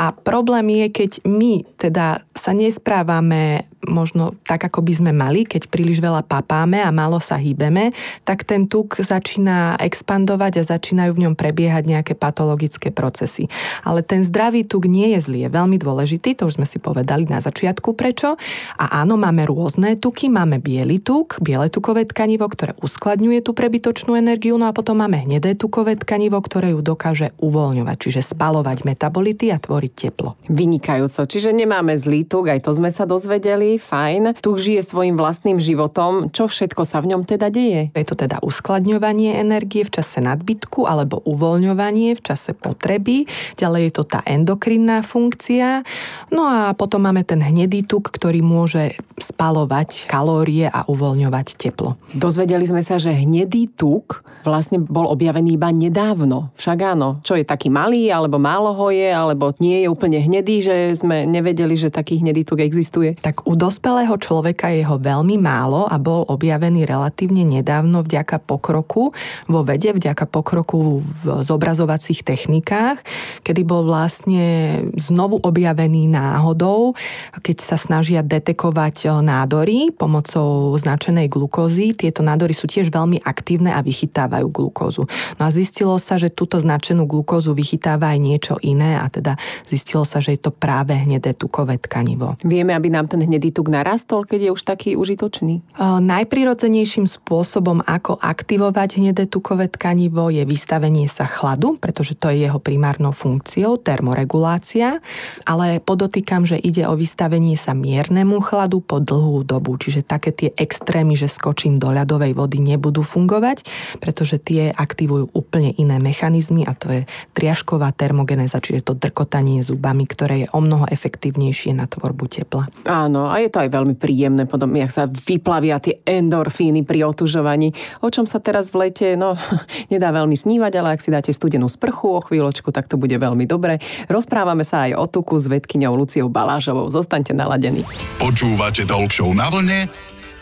A 0.00 0.16
problém 0.16 0.64
je, 0.80 0.86
keď 0.88 1.10
my 1.28 1.60
teda 1.76 2.24
sa 2.32 2.56
nesprávame 2.56 3.68
možno 3.88 4.36
tak, 4.44 4.60
ako 4.68 4.84
by 4.84 4.92
sme 4.92 5.12
mali, 5.16 5.48
keď 5.48 5.72
príliš 5.72 6.04
veľa 6.04 6.20
papáme 6.26 6.84
a 6.84 6.92
málo 6.92 7.16
sa 7.16 7.40
hýbeme, 7.40 7.96
tak 8.28 8.44
ten 8.44 8.68
tuk 8.68 9.00
začína 9.00 9.80
expandovať 9.80 10.60
a 10.60 10.68
začínajú 10.76 11.16
v 11.16 11.22
ňom 11.28 11.34
prebiehať 11.36 11.88
nejaké 11.88 12.12
patologické 12.12 12.92
procesy. 12.92 13.48
Ale 13.80 14.04
ten 14.04 14.20
zdravý 14.20 14.68
tuk 14.68 14.84
nie 14.84 15.16
je 15.16 15.24
zlý, 15.24 15.48
je 15.48 15.50
veľmi 15.52 15.80
dôležitý, 15.80 16.36
to 16.36 16.52
už 16.52 16.60
sme 16.60 16.66
si 16.68 16.76
povedali 16.76 17.24
na 17.24 17.40
začiatku 17.40 17.96
prečo. 17.96 18.36
A 18.76 19.00
áno, 19.00 19.16
máme 19.16 19.48
rôzne 19.48 19.96
tuky, 19.96 20.28
máme 20.28 20.60
biely 20.60 21.00
tuk, 21.00 21.40
biele 21.40 21.72
tukové 21.72 22.04
tkanivo, 22.04 22.44
ktoré 22.52 22.76
uskladňuje 22.84 23.40
tú 23.40 23.56
prebytočnú 23.56 24.12
energiu, 24.12 24.60
no 24.60 24.68
a 24.68 24.76
potom 24.76 25.00
máme 25.00 25.24
hnedé 25.24 25.56
tukové 25.56 25.96
tkanivo, 25.96 26.36
ktoré 26.44 26.76
ju 26.76 26.84
dokáže 26.84 27.32
uvoľňovať, 27.40 27.96
čiže 27.96 28.20
spalovať 28.36 28.84
metabolity 28.84 29.48
a 29.48 29.56
tvoriť 29.56 29.92
teplo. 29.96 30.36
Vynikajúco, 30.52 31.24
čiže 31.24 31.56
nemáme 31.56 31.96
zlý 31.96 32.28
tuk, 32.28 32.52
aj 32.52 32.68
to 32.68 32.76
sme 32.76 32.92
sa 32.92 33.08
dozvedeli 33.08 33.69
fajn, 33.76 34.40
tu 34.40 34.56
žije 34.56 34.82
svojim 34.82 35.14
vlastným 35.14 35.60
životom. 35.60 36.32
Čo 36.32 36.48
všetko 36.48 36.82
sa 36.82 37.04
v 37.04 37.14
ňom 37.14 37.22
teda 37.28 37.52
deje? 37.52 37.92
Je 37.92 38.06
to 38.08 38.16
teda 38.16 38.40
uskladňovanie 38.40 39.36
energie 39.36 39.84
v 39.84 39.92
čase 39.94 40.18
nadbytku 40.24 40.88
alebo 40.88 41.20
uvoľňovanie 41.28 42.16
v 42.16 42.22
čase 42.24 42.56
potreby. 42.56 43.28
Ďalej 43.60 43.82
je 43.86 43.92
to 43.92 44.04
tá 44.08 44.20
endokrinná 44.24 45.04
funkcia. 45.04 45.84
No 46.32 46.48
a 46.48 46.72
potom 46.72 47.04
máme 47.04 47.22
ten 47.22 47.44
hnedý 47.44 47.84
tuk, 47.84 48.08
ktorý 48.08 48.40
môže 48.40 48.96
spalovať 49.20 50.08
kalórie 50.08 50.66
a 50.66 50.88
uvoľňovať 50.88 51.46
teplo. 51.60 52.00
Dozvedeli 52.16 52.64
sme 52.64 52.80
sa, 52.80 52.96
že 52.96 53.12
hnedý 53.12 53.68
tuk 53.68 54.24
vlastne 54.40 54.80
bol 54.80 55.04
objavený 55.12 55.60
iba 55.60 55.68
nedávno. 55.68 56.48
Však 56.56 56.96
áno, 56.96 57.20
čo 57.20 57.36
je 57.36 57.44
taký 57.44 57.68
malý, 57.68 58.08
alebo 58.08 58.40
málo 58.40 58.72
ho 58.72 58.88
je, 58.88 59.12
alebo 59.12 59.52
nie 59.60 59.84
je 59.84 59.88
úplne 59.92 60.16
hnedý, 60.20 60.64
že 60.64 60.76
sme 60.96 61.28
nevedeli, 61.28 61.76
že 61.76 61.92
taký 61.92 62.24
hnedý 62.24 62.48
tuk 62.48 62.64
existuje? 62.64 63.20
Tak 63.20 63.44
u 63.44 63.54
dospelého 63.60 64.16
človeka 64.16 64.72
je 64.72 64.80
ho 64.88 64.96
veľmi 64.96 65.36
málo 65.36 65.84
a 65.84 66.00
bol 66.00 66.24
objavený 66.24 66.88
relatívne 66.88 67.44
nedávno 67.44 68.00
vďaka 68.00 68.40
pokroku 68.40 69.12
vo 69.44 69.60
vede, 69.60 69.92
vďaka 69.92 70.24
pokroku 70.24 71.04
v 71.04 71.44
zobrazovacích 71.44 72.24
technikách, 72.24 73.04
kedy 73.44 73.60
bol 73.68 73.84
vlastne 73.84 74.80
znovu 74.96 75.36
objavený 75.44 76.08
náhodou, 76.08 76.96
keď 77.44 77.56
sa 77.60 77.76
snažia 77.76 78.24
detekovať 78.24 79.20
nádory 79.20 79.92
pomocou 79.92 80.72
značenej 80.80 81.28
glukózy. 81.28 81.92
Tieto 81.92 82.24
nádory 82.24 82.56
sú 82.56 82.64
tiež 82.64 82.88
veľmi 82.88 83.20
aktívne 83.20 83.76
a 83.76 83.84
vychytávajú 83.84 84.48
glukózu. 84.48 85.04
No 85.36 85.42
a 85.44 85.50
zistilo 85.52 86.00
sa, 86.00 86.16
že 86.16 86.32
túto 86.32 86.56
značenú 86.56 87.04
glukózu 87.04 87.52
vychytáva 87.52 88.16
aj 88.16 88.18
niečo 88.22 88.54
iné 88.64 88.96
a 88.96 89.10
teda 89.12 89.36
zistilo 89.68 90.08
sa, 90.08 90.22
že 90.22 90.38
je 90.38 90.40
to 90.48 90.54
práve 90.54 90.96
hnedé 90.96 91.36
tukové 91.36 91.76
tkanivo. 91.76 92.40
Vieme, 92.46 92.72
aby 92.72 92.88
nám 92.88 93.10
ten 93.10 93.20
hnedý 93.20 93.49
tuk 93.50 93.70
narastol, 93.70 94.22
keď 94.22 94.40
je 94.46 94.50
už 94.54 94.62
taký 94.62 94.90
užitočný? 94.94 95.62
Najprirodzenejším 95.80 97.10
spôsobom, 97.10 97.82
ako 97.82 98.18
aktivovať 98.18 99.02
hnedé 99.02 99.26
tukové 99.26 99.66
tkanivo, 99.66 100.30
je 100.30 100.46
vystavenie 100.46 101.10
sa 101.10 101.26
chladu, 101.26 101.76
pretože 101.82 102.14
to 102.14 102.30
je 102.30 102.46
jeho 102.46 102.62
primárnou 102.62 103.10
funkciou, 103.10 103.82
termoregulácia, 103.82 105.02
ale 105.42 105.82
podotýkam, 105.82 106.46
že 106.46 106.54
ide 106.54 106.86
o 106.86 106.94
vystavenie 106.94 107.58
sa 107.58 107.74
miernemu 107.74 108.38
chladu 108.44 108.78
po 108.78 109.02
dlhú 109.02 109.42
dobu, 109.42 109.74
čiže 109.74 110.06
také 110.06 110.30
tie 110.30 110.54
extrémy, 110.54 111.18
že 111.18 111.26
skočím 111.26 111.80
do 111.80 111.90
ľadovej 111.90 112.38
vody, 112.38 112.62
nebudú 112.62 113.02
fungovať, 113.02 113.66
pretože 113.98 114.38
tie 114.38 114.70
aktivujú 114.70 115.34
úplne 115.34 115.74
iné 115.74 115.98
mechanizmy 115.98 116.62
a 116.68 116.76
to 116.76 116.92
je 116.92 117.02
triažková 117.34 117.90
termogenéza, 117.96 118.60
čiže 118.60 118.92
to 118.92 118.94
drkotanie 118.94 119.64
zubami, 119.64 120.04
ktoré 120.04 120.46
je 120.46 120.48
o 120.52 120.60
mnoho 120.60 120.86
efektívnejšie 120.86 121.72
na 121.72 121.88
tvorbu 121.88 122.28
tepla. 122.28 122.68
Áno, 122.84 123.32
a 123.32 123.39
je 123.42 123.50
to 123.50 123.62
aj 123.64 123.70
veľmi 123.72 123.94
príjemné, 123.96 124.44
potom, 124.44 124.70
jak 124.76 124.92
sa 124.92 125.08
vyplavia 125.08 125.80
tie 125.80 126.00
endorfíny 126.04 126.84
pri 126.84 127.08
otužovaní. 127.08 127.72
O 128.04 128.08
čom 128.12 128.28
sa 128.28 128.38
teraz 128.38 128.70
v 128.70 128.88
lete, 128.88 129.16
no, 129.16 129.34
nedá 129.92 130.12
veľmi 130.12 130.36
snívať, 130.36 130.72
ale 130.78 130.88
ak 130.96 131.00
si 131.00 131.10
dáte 131.10 131.32
studenú 131.32 131.66
sprchu 131.66 132.08
o 132.12 132.20
chvíľočku, 132.20 132.70
tak 132.70 132.86
to 132.86 133.00
bude 133.00 133.14
veľmi 133.16 133.44
dobre. 133.48 133.80
Rozprávame 134.06 134.62
sa 134.62 134.86
aj 134.86 135.00
o 135.00 135.04
tuku 135.08 135.40
s 135.40 135.48
vedkyňou 135.48 135.96
Luciou 135.96 136.28
Balážovou. 136.30 136.92
Zostaňte 136.92 137.34
naladení. 137.34 137.82
Počúvate 138.20 138.86
Talk 138.86 139.10
na 139.34 139.50
vlne 139.50 139.90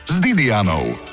s 0.05 0.21
Didianou. 0.21 1.08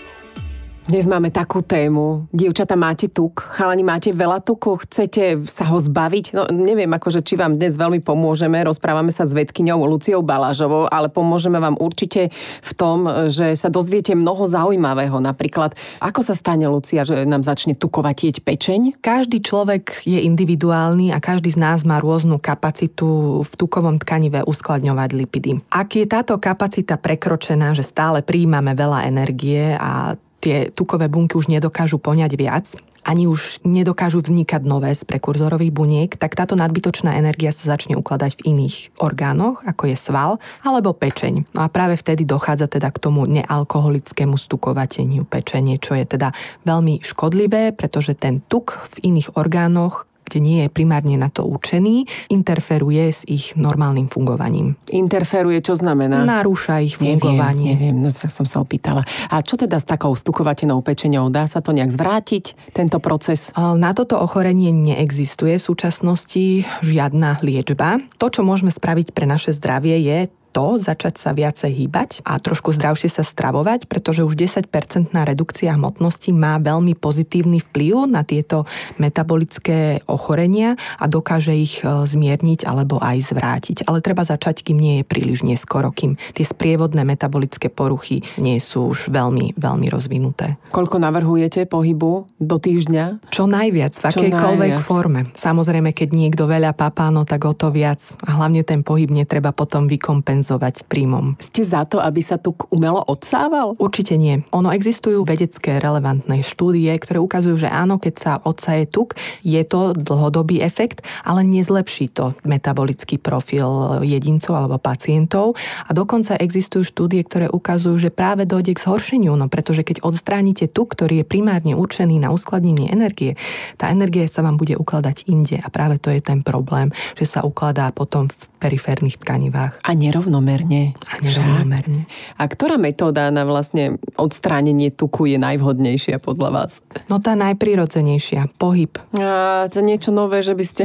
Dnes 0.86 1.10
máme 1.10 1.34
takú 1.34 1.66
tému. 1.66 2.30
Dievčata, 2.30 2.78
máte 2.78 3.10
tuk, 3.10 3.42
chalani, 3.58 3.82
máte 3.82 4.14
veľa 4.14 4.38
tuku, 4.38 4.78
chcete 4.86 5.42
sa 5.50 5.66
ho 5.74 5.82
zbaviť? 5.82 6.38
No 6.38 6.46
neviem, 6.54 6.94
akože, 6.94 7.26
či 7.26 7.34
vám 7.34 7.58
dnes 7.58 7.74
veľmi 7.74 8.06
pomôžeme. 8.06 8.62
Rozprávame 8.62 9.10
sa 9.10 9.26
s 9.26 9.34
vedkyňou 9.34 9.82
Luciou 9.82 10.22
Balážovou, 10.22 10.86
ale 10.86 11.10
pomôžeme 11.10 11.58
vám 11.58 11.74
určite 11.82 12.30
v 12.62 12.72
tom, 12.78 13.10
že 13.34 13.58
sa 13.58 13.74
dozviete 13.74 14.14
mnoho 14.14 14.46
zaujímavého. 14.46 15.18
Napríklad, 15.18 15.74
ako 16.06 16.22
sa 16.22 16.38
stane, 16.38 16.70
Lucia, 16.70 17.02
že 17.02 17.26
nám 17.26 17.42
začne 17.42 17.74
tukovať 17.74 18.46
pečeň? 18.46 19.02
Každý 19.02 19.42
človek 19.42 20.06
je 20.06 20.22
individuálny 20.22 21.10
a 21.10 21.18
každý 21.18 21.50
z 21.50 21.66
nás 21.66 21.82
má 21.82 21.98
rôznu 21.98 22.38
kapacitu 22.38 23.42
v 23.42 23.54
tukovom 23.58 23.98
tkanive 23.98 24.46
uskladňovať 24.46 25.10
lipidy. 25.18 25.66
Ak 25.74 25.98
je 25.98 26.06
táto 26.06 26.38
kapacita 26.38 27.02
prekročená, 27.02 27.74
že 27.74 27.82
stále 27.82 28.22
príjmame 28.22 28.78
veľa 28.78 29.10
energie 29.10 29.74
a 29.74 30.14
tie 30.46 30.70
tukové 30.70 31.10
bunky 31.10 31.34
už 31.34 31.50
nedokážu 31.50 31.98
poňať 31.98 32.32
viac, 32.38 32.70
ani 33.06 33.26
už 33.26 33.66
nedokážu 33.66 34.22
vznikať 34.22 34.62
nové 34.66 34.94
z 34.94 35.06
prekurzorových 35.06 35.74
buniek, 35.74 36.10
tak 36.18 36.34
táto 36.34 36.58
nadbytočná 36.58 37.18
energia 37.18 37.54
sa 37.54 37.78
začne 37.78 37.98
ukladať 37.98 38.42
v 38.42 38.54
iných 38.54 38.98
orgánoch, 39.02 39.62
ako 39.66 39.94
je 39.94 39.98
sval 39.98 40.32
alebo 40.66 40.94
pečeň. 40.94 41.50
No 41.54 41.66
a 41.66 41.68
práve 41.70 41.98
vtedy 41.98 42.26
dochádza 42.26 42.66
teda 42.66 42.90
k 42.90 43.02
tomu 43.02 43.30
nealkoholickému 43.30 44.38
stukovateniu 44.38 45.26
pečenie, 45.26 45.78
čo 45.78 45.94
je 45.98 46.06
teda 46.06 46.34
veľmi 46.66 47.02
škodlivé, 47.06 47.78
pretože 47.78 48.18
ten 48.18 48.42
tuk 48.46 48.78
v 48.98 49.14
iných 49.14 49.38
orgánoch 49.38 50.10
kde 50.26 50.42
nie 50.42 50.58
je 50.66 50.70
primárne 50.74 51.16
na 51.16 51.30
to 51.30 51.46
učený, 51.46 52.10
interferuje 52.34 53.14
s 53.14 53.22
ich 53.30 53.54
normálnym 53.54 54.10
fungovaním. 54.10 54.74
Interferuje, 54.90 55.62
čo 55.62 55.78
znamená? 55.78 56.26
Narúša 56.26 56.82
ich 56.82 56.98
fungovanie. 56.98 57.78
Neviem, 57.78 58.02
neviem, 58.02 58.06
no 58.06 58.10
som 58.10 58.44
sa 58.44 58.58
opýtala. 58.60 59.06
A 59.30 59.46
čo 59.46 59.56
teda 59.56 59.78
s 59.78 59.86
takou 59.86 60.18
stukovatenou 60.18 60.82
pečeňou? 60.82 61.30
Dá 61.30 61.46
sa 61.46 61.62
to 61.62 61.72
nejak 61.72 61.94
zvrátiť, 61.94 62.74
tento 62.74 62.98
proces? 62.98 63.54
Na 63.56 63.94
toto 63.94 64.18
ochorenie 64.18 64.74
neexistuje 64.74 65.62
v 65.62 65.64
súčasnosti 65.64 66.66
žiadna 66.82 67.46
liečba. 67.46 68.02
To, 68.18 68.34
čo 68.34 68.42
môžeme 68.42 68.74
spraviť 68.74 69.14
pre 69.14 69.30
naše 69.30 69.54
zdravie, 69.54 70.02
je 70.02 70.20
to 70.56 70.80
začať 70.80 71.20
sa 71.20 71.36
viacej 71.36 71.68
hýbať 71.68 72.24
a 72.24 72.40
trošku 72.40 72.72
zdravšie 72.72 73.12
sa 73.12 73.28
stravovať, 73.28 73.92
pretože 73.92 74.24
už 74.24 74.40
10-percentná 74.40 75.28
redukcia 75.28 75.76
hmotnosti 75.76 76.32
má 76.32 76.56
veľmi 76.64 76.96
pozitívny 76.96 77.60
vplyv 77.60 78.08
na 78.08 78.24
tieto 78.24 78.64
metabolické 78.96 80.00
ochorenia 80.08 80.80
a 80.96 81.12
dokáže 81.12 81.52
ich 81.52 81.84
e, 81.84 82.08
zmierniť 82.08 82.64
alebo 82.64 83.04
aj 83.04 83.36
zvrátiť. 83.36 83.78
Ale 83.84 84.00
treba 84.00 84.24
začať, 84.24 84.64
kým 84.64 84.80
nie 84.80 84.96
je 85.04 85.04
príliš 85.04 85.44
neskoro, 85.44 85.92
kým 85.92 86.16
tie 86.32 86.48
sprievodné 86.48 87.04
metabolické 87.04 87.68
poruchy 87.68 88.24
nie 88.40 88.56
sú 88.64 88.96
už 88.96 89.12
veľmi, 89.12 89.60
veľmi 89.60 89.88
rozvinuté. 89.92 90.56
Koľko 90.72 91.04
navrhujete 91.04 91.68
pohybu 91.68 92.32
do 92.40 92.56
týždňa? 92.56 93.28
Čo 93.28 93.44
najviac, 93.52 93.92
v 93.92 94.08
akejkoľvek 94.08 94.74
forme. 94.80 95.28
Samozrejme, 95.36 95.92
keď 95.92 96.16
niekto 96.16 96.48
veľa 96.48 96.72
papá, 96.72 97.12
no 97.12 97.28
tak 97.28 97.44
o 97.44 97.52
to 97.52 97.76
viac. 97.76 98.00
A 98.24 98.40
hlavne 98.40 98.64
ten 98.64 98.88
pohyb 98.88 99.12
netreba 99.12 99.52
potom 99.52 99.92
vykompenzovať 99.92 100.45
kompenzovať 100.46 100.86
príjmom. 100.86 101.42
Ste 101.42 101.66
za 101.66 101.90
to, 101.90 101.98
aby 101.98 102.22
sa 102.22 102.38
tuk 102.38 102.70
umelo 102.70 103.02
odsával? 103.02 103.74
Určite 103.82 104.14
nie. 104.14 104.46
Ono 104.54 104.70
existujú 104.70 105.26
vedecké 105.26 105.82
relevantné 105.82 106.46
štúdie, 106.46 106.94
ktoré 107.02 107.18
ukazujú, 107.18 107.66
že 107.66 107.70
áno, 107.74 107.98
keď 107.98 108.14
sa 108.14 108.32
odsaje 108.46 108.86
tuk, 108.86 109.18
je 109.42 109.58
to 109.66 109.98
dlhodobý 109.98 110.62
efekt, 110.62 111.02
ale 111.26 111.42
nezlepší 111.42 112.14
to 112.14 112.38
metabolický 112.46 113.18
profil 113.18 113.98
jedincov 114.06 114.54
alebo 114.54 114.78
pacientov. 114.78 115.58
A 115.90 115.98
dokonca 115.98 116.38
existujú 116.38 116.86
štúdie, 116.86 117.26
ktoré 117.26 117.50
ukazujú, 117.50 117.98
že 117.98 118.14
práve 118.14 118.46
dojde 118.46 118.78
k 118.78 118.84
zhoršeniu, 118.86 119.34
no 119.34 119.50
pretože 119.50 119.82
keď 119.82 120.06
odstránite 120.06 120.70
tuk, 120.70 120.94
ktorý 120.94 121.26
je 121.26 121.26
primárne 121.26 121.74
určený 121.74 122.22
na 122.22 122.30
uskladnenie 122.30 122.94
energie, 122.94 123.34
tá 123.82 123.90
energia 123.90 124.30
sa 124.30 124.46
vám 124.46 124.62
bude 124.62 124.78
ukladať 124.78 125.26
inde 125.26 125.58
a 125.58 125.74
práve 125.74 125.98
to 125.98 126.14
je 126.14 126.22
ten 126.22 126.46
problém, 126.46 126.94
že 127.18 127.26
sa 127.26 127.42
ukladá 127.42 127.90
potom 127.90 128.30
v 128.30 128.46
periférnych 128.62 129.22
tkanivách. 129.22 129.80
A 129.86 129.92
nerovno 129.96 130.35
nerovnomerne. 130.36 130.96
A 131.08 131.14
nerovnomerne. 131.24 132.02
A 132.36 132.44
ktorá 132.48 132.76
metóda 132.76 133.32
na 133.32 133.48
vlastne 133.48 133.96
odstránenie 134.20 134.92
tuku 134.92 135.32
je 135.32 135.38
najvhodnejšia 135.40 136.20
podľa 136.20 136.50
vás? 136.52 136.72
No 137.08 137.20
tá 137.24 137.36
najprirodzenejšia, 137.40 138.52
pohyb. 138.60 139.00
A 139.16 139.68
to 139.72 139.80
niečo 139.80 140.12
nové, 140.12 140.44
že 140.44 140.56
by 140.56 140.66
ste 140.66 140.84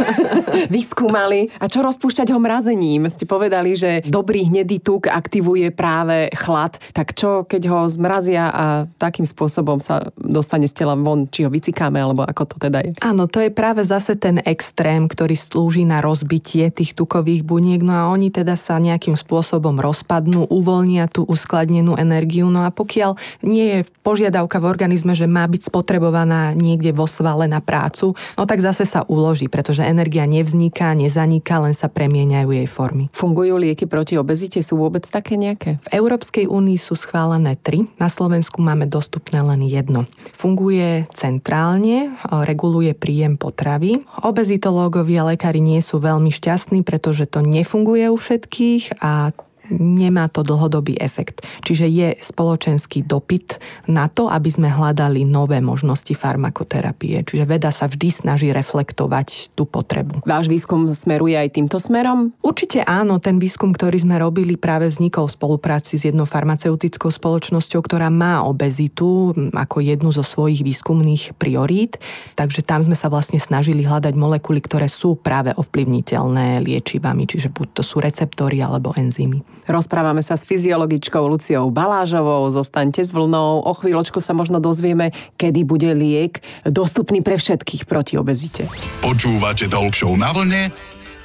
vyskúmali. 0.74 1.50
A 1.58 1.66
čo 1.66 1.82
rozpúšťať 1.82 2.30
ho 2.30 2.38
mrazením? 2.38 3.10
Ste 3.10 3.26
povedali, 3.26 3.74
že 3.74 4.04
dobrý 4.06 4.46
hnedý 4.50 4.78
tuk 4.82 5.10
aktivuje 5.10 5.74
práve 5.74 6.30
chlad. 6.34 6.78
Tak 6.94 7.14
čo, 7.18 7.42
keď 7.46 7.62
ho 7.70 7.80
zmrazia 7.90 8.50
a 8.50 8.64
takým 8.98 9.26
spôsobom 9.26 9.82
sa 9.82 10.10
dostane 10.18 10.70
z 10.70 10.84
tela 10.84 10.94
von, 10.94 11.26
či 11.30 11.42
ho 11.46 11.50
vycikáme, 11.50 11.98
alebo 11.98 12.22
ako 12.22 12.42
to 12.54 12.56
teda 12.62 12.78
je? 12.84 12.90
Áno, 13.02 13.26
to 13.26 13.42
je 13.42 13.50
práve 13.50 13.82
zase 13.82 14.14
ten 14.14 14.38
extrém, 14.44 15.10
ktorý 15.10 15.34
slúži 15.34 15.82
na 15.82 16.02
rozbitie 16.04 16.70
tých 16.70 16.94
tukových 16.94 17.42
buniek. 17.42 17.80
No 17.82 17.94
a 17.94 18.02
oni 18.12 18.28
teda 18.28 18.54
sa 18.68 18.76
nejakým 18.76 19.16
spôsobom 19.16 19.80
rozpadnú, 19.80 20.44
uvoľnia 20.52 21.08
tú 21.08 21.24
uskladnenú 21.24 21.96
energiu. 21.96 22.52
No 22.52 22.68
a 22.68 22.70
pokiaľ 22.70 23.16
nie 23.40 23.80
je 23.80 23.88
požiadavka 24.04 24.60
v 24.60 24.68
organizme, 24.68 25.16
že 25.16 25.24
má 25.24 25.48
byť 25.48 25.72
spotrebovaná 25.72 26.52
niekde 26.52 26.92
vo 26.92 27.08
svale 27.08 27.48
na 27.48 27.64
prácu, 27.64 28.12
no 28.36 28.44
tak 28.44 28.60
zase 28.60 28.84
sa 28.84 29.08
uloží, 29.08 29.48
pretože 29.48 29.80
energia 29.80 30.28
nevzniká, 30.28 30.92
nezaniká, 30.92 31.64
len 31.64 31.72
sa 31.72 31.88
premieňajú 31.88 32.48
jej 32.52 32.68
formy. 32.68 33.08
Fungujú 33.16 33.56
lieky 33.56 33.88
proti 33.88 34.20
obezite? 34.20 34.60
Sú 34.60 34.76
vôbec 34.76 35.08
také 35.08 35.40
nejaké? 35.40 35.80
V 35.88 35.88
Európskej 35.96 36.44
únii 36.44 36.76
sú 36.76 36.92
schválené 36.92 37.56
tri, 37.56 37.88
na 37.96 38.12
Slovensku 38.12 38.60
máme 38.60 38.84
dostupné 38.84 39.40
len 39.40 39.64
jedno. 39.64 40.04
Funguje 40.36 41.08
centrálne, 41.16 42.12
reguluje 42.28 42.92
príjem 42.92 43.38
potravy. 43.38 44.04
Obezitológovia 44.20 45.24
lekári 45.24 45.62
nie 45.62 45.78
sú 45.78 46.02
veľmi 46.02 46.34
šťastní, 46.34 46.82
pretože 46.82 47.30
to 47.30 47.40
nefunguje 47.40 48.10
u 48.10 48.18
všetkých 48.18 48.47
a 49.00 49.32
nemá 49.72 50.28
to 50.28 50.44
dlhodobý 50.44 50.98
efekt. 50.98 51.44
Čiže 51.64 51.86
je 51.88 52.08
spoločenský 52.20 53.04
dopyt 53.04 53.60
na 53.88 54.08
to, 54.08 54.28
aby 54.28 54.48
sme 54.48 54.68
hľadali 54.68 55.24
nové 55.24 55.60
možnosti 55.60 56.12
farmakoterapie. 56.12 57.24
Čiže 57.24 57.44
veda 57.44 57.70
sa 57.72 57.86
vždy 57.86 58.08
snaží 58.08 58.48
reflektovať 58.52 59.52
tú 59.54 59.68
potrebu. 59.68 60.24
Váš 60.24 60.48
výskum 60.48 60.90
smeruje 60.92 61.36
aj 61.36 61.54
týmto 61.54 61.76
smerom? 61.76 62.32
Určite 62.40 62.84
áno. 62.84 63.20
Ten 63.20 63.36
výskum, 63.36 63.72
ktorý 63.72 64.00
sme 64.00 64.16
robili, 64.18 64.56
práve 64.56 64.88
vznikol 64.88 65.28
v 65.28 65.36
spolupráci 65.36 66.00
s 66.00 66.08
jednou 66.08 66.24
farmaceutickou 66.24 67.12
spoločnosťou, 67.12 67.80
ktorá 67.84 68.08
má 68.08 68.42
obezitu 68.44 69.32
ako 69.52 69.84
jednu 69.84 70.10
zo 70.14 70.24
svojich 70.24 70.64
výskumných 70.64 71.36
priorít. 71.36 72.00
Takže 72.34 72.64
tam 72.64 72.80
sme 72.82 72.96
sa 72.96 73.10
vlastne 73.12 73.38
snažili 73.38 73.84
hľadať 73.84 74.14
molekuly, 74.16 74.62
ktoré 74.64 74.88
sú 74.88 75.18
práve 75.18 75.52
ovplyvniteľné 75.54 76.62
liečivami, 76.64 77.26
čiže 77.26 77.52
buď 77.52 77.66
to 77.78 77.82
sú 77.84 78.00
receptory 78.00 78.62
alebo 78.62 78.94
enzymy. 78.96 79.57
Rozprávame 79.66 80.22
sa 80.22 80.38
s 80.38 80.46
fyziologičkou 80.46 81.26
Luciou 81.26 81.72
Balážovou. 81.74 82.46
Zostaňte 82.54 83.02
s 83.02 83.10
vlnou. 83.10 83.66
O 83.66 83.72
chvíľočku 83.74 84.22
sa 84.22 84.36
možno 84.36 84.62
dozvieme, 84.62 85.10
kedy 85.34 85.66
bude 85.66 85.90
liek 85.96 86.38
dostupný 86.62 87.24
pre 87.24 87.34
všetkých 87.34 87.88
proti 87.88 88.14
obezite. 88.20 88.70
Počúvate 89.02 89.66
Talk 89.66 89.96
na 90.14 90.30
vlne 90.30 90.62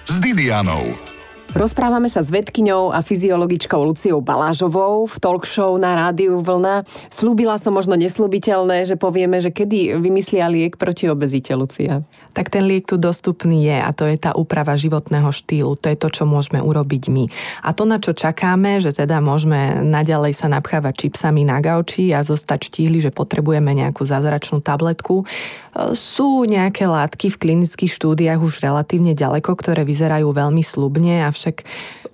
s 0.10 0.16
Didianou. 0.18 1.13
Rozprávame 1.54 2.10
sa 2.10 2.26
s 2.26 2.34
vedkyňou 2.34 2.90
a 2.90 3.06
fyziologičkou 3.06 3.78
Luciou 3.78 4.26
Balážovou 4.26 5.06
v 5.06 5.16
talk 5.22 5.46
show 5.46 5.78
na 5.78 5.94
rádiu 5.94 6.42
Vlna. 6.42 6.82
Slúbila 7.14 7.62
som 7.62 7.78
možno 7.78 7.94
neslúbiteľné, 7.94 8.90
že 8.90 8.98
povieme, 8.98 9.38
že 9.38 9.54
kedy 9.54 10.02
vymyslia 10.02 10.50
liek 10.50 10.82
proti 10.82 11.14
obezite, 11.14 11.54
Lucia. 11.54 12.02
Tak 12.34 12.50
ten 12.50 12.66
liek 12.66 12.90
tu 12.90 12.98
dostupný 12.98 13.70
je 13.70 13.78
a 13.78 13.94
to 13.94 14.10
je 14.10 14.18
tá 14.18 14.34
úprava 14.34 14.74
životného 14.74 15.30
štýlu. 15.30 15.78
To 15.78 15.94
je 15.94 15.98
to, 16.02 16.10
čo 16.10 16.26
môžeme 16.26 16.58
urobiť 16.58 17.14
my. 17.14 17.30
A 17.62 17.70
to, 17.78 17.86
na 17.86 18.02
čo 18.02 18.18
čakáme, 18.18 18.82
že 18.82 18.90
teda 18.90 19.22
môžeme 19.22 19.86
naďalej 19.86 20.34
sa 20.34 20.50
napchávať 20.50 21.06
čipsami 21.06 21.46
na 21.46 21.62
gauči 21.62 22.18
a 22.18 22.26
zostať 22.26 22.74
štíhli, 22.74 22.98
že 22.98 23.14
potrebujeme 23.14 23.78
nejakú 23.78 24.02
zázračnú 24.02 24.58
tabletku, 24.66 25.30
sú 25.98 26.46
nejaké 26.46 26.86
látky 26.86 27.34
v 27.34 27.40
klinických 27.42 27.92
štúdiách 27.92 28.40
už 28.40 28.62
relatívne 28.62 29.18
ďaleko, 29.18 29.58
ktoré 29.58 29.82
vyzerajú 29.82 30.30
veľmi 30.30 30.62
slubne, 30.62 31.26
avšak 31.26 31.66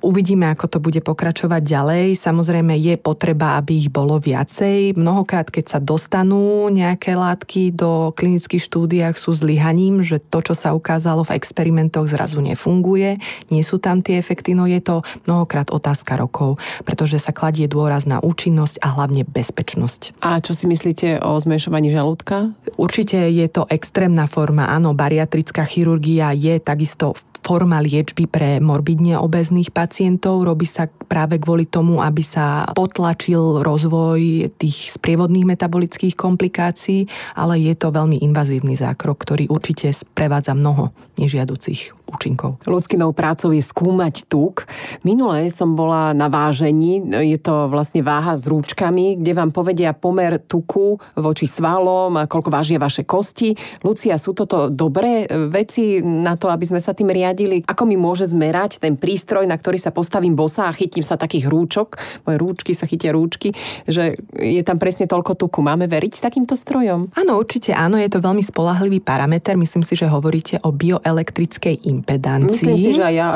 uvidíme, 0.01 0.49
ako 0.51 0.65
to 0.67 0.79
bude 0.81 0.99
pokračovať 1.03 1.61
ďalej. 1.63 2.05
Samozrejme 2.17 2.75
je 2.79 2.95
potreba, 2.99 3.59
aby 3.59 3.85
ich 3.85 3.89
bolo 3.91 4.19
viacej. 4.19 4.95
Mnohokrát, 4.95 5.47
keď 5.51 5.65
sa 5.77 5.79
dostanú 5.79 6.67
nejaké 6.71 7.15
látky 7.15 7.75
do 7.75 8.11
klinických 8.15 8.63
štúdiách, 8.63 9.15
sú 9.15 9.35
zlyhaním, 9.35 10.01
že 10.03 10.19
to, 10.19 10.43
čo 10.43 10.53
sa 10.55 10.75
ukázalo 10.75 11.23
v 11.27 11.35
experimentoch, 11.35 12.07
zrazu 12.07 12.39
nefunguje. 12.39 13.19
Nie 13.53 13.63
sú 13.63 13.77
tam 13.79 13.99
tie 14.03 14.19
efekty, 14.19 14.55
no 14.55 14.65
je 14.65 14.79
to 14.79 15.03
mnohokrát 15.27 15.71
otázka 15.71 16.15
rokov, 16.15 16.57
pretože 16.83 17.19
sa 17.19 17.35
kladie 17.35 17.67
dôraz 17.67 18.07
na 18.07 18.19
účinnosť 18.19 18.81
a 18.83 18.95
hlavne 18.95 19.23
bezpečnosť. 19.27 20.19
A 20.23 20.39
čo 20.43 20.55
si 20.55 20.65
myslíte 20.67 21.21
o 21.23 21.37
zmenšovaní 21.39 21.91
žalúdka? 21.91 22.51
Určite 22.79 23.29
je 23.29 23.47
to 23.47 23.67
extrémna 23.69 24.25
forma. 24.25 24.67
Áno, 24.71 24.95
bariatrická 24.95 25.67
chirurgia 25.67 26.31
je 26.35 26.57
takisto 26.59 27.15
forma 27.43 27.81
liečby 27.83 28.25
pre 28.29 28.57
morbidne 28.63 29.17
obezných 29.19 29.73
pacientov. 29.73 30.45
Robí 30.45 30.65
sa 30.65 30.87
práve 30.87 31.41
kvôli 31.41 31.65
tomu, 31.65 31.99
aby 31.99 32.21
sa 32.21 32.69
potlačil 32.73 33.61
rozvoj 33.65 34.53
tých 34.61 34.93
sprievodných 34.95 35.49
metabolických 35.49 36.15
komplikácií, 36.15 37.09
ale 37.35 37.59
je 37.59 37.73
to 37.75 37.89
veľmi 37.89 38.21
invazívny 38.21 38.77
zákrok, 38.77 39.21
ktorý 39.21 39.49
určite 39.49 39.91
sprevádza 39.91 40.55
mnoho 40.55 40.93
nežiaducich 41.17 41.98
účinkov. 42.09 42.61
Ľudskinou 42.65 43.13
prácou 43.13 43.53
je 43.53 43.61
skúmať 43.61 44.25
tuk. 44.25 44.65
Minulé 45.05 45.53
som 45.53 45.77
bola 45.77 46.11
na 46.17 46.27
vážení, 46.27 47.05
je 47.05 47.39
to 47.39 47.69
vlastne 47.69 48.01
váha 48.01 48.35
s 48.35 48.49
rúčkami, 48.49 49.21
kde 49.21 49.31
vám 49.37 49.53
povedia 49.53 49.93
pomer 49.93 50.41
tuku 50.41 50.97
voči 51.15 51.45
svalom 51.45 52.17
a 52.17 52.25
koľko 52.25 52.49
vážia 52.49 52.81
vaše 52.81 53.05
kosti. 53.05 53.53
Lucia, 53.85 54.17
sú 54.17 54.33
toto 54.33 54.67
dobré 54.73 55.29
veci 55.49 56.01
na 56.01 56.35
to, 56.35 56.49
aby 56.49 56.65
sme 56.65 56.81
sa 56.81 56.97
tým 56.97 57.13
riadili? 57.13 57.61
Ako 57.65 57.85
mi 57.85 57.95
môže 57.95 58.25
zmerať 58.25 58.81
ten 58.81 58.97
prístroj, 58.97 59.45
na 59.45 59.55
ktorý 59.55 59.77
sa 59.77 59.93
postavím 59.93 60.33
bosa 60.33 60.67
a 60.67 60.75
chytím 60.75 61.05
sa 61.05 61.19
takých 61.19 61.47
rúčok, 61.47 61.99
moje 62.25 62.37
rúčky 62.39 62.71
sa 62.73 62.89
chytia 62.89 63.13
rúčky, 63.13 63.53
že 63.85 64.17
je 64.35 64.61
tam 64.65 64.81
presne 64.81 65.05
toľko 65.05 65.35
tuku. 65.35 65.59
Máme 65.61 65.85
veriť 65.85 66.23
takýmto 66.23 66.55
strojom? 66.55 67.13
Áno, 67.13 67.37
určite 67.37 67.75
áno, 67.75 67.99
je 67.99 68.09
to 68.09 68.23
veľmi 68.23 68.41
spolahlivý 68.41 69.03
parameter. 69.03 69.59
Myslím 69.59 69.83
si, 69.83 69.93
že 69.99 70.09
hovoríte 70.09 70.63
o 70.63 70.71
bioelektrickej 70.71 71.83
impedancii. 71.99 72.55
Myslím 72.55 72.77
si, 72.79 72.91
že 72.95 73.03
aj 73.03 73.15
ja 73.15 73.27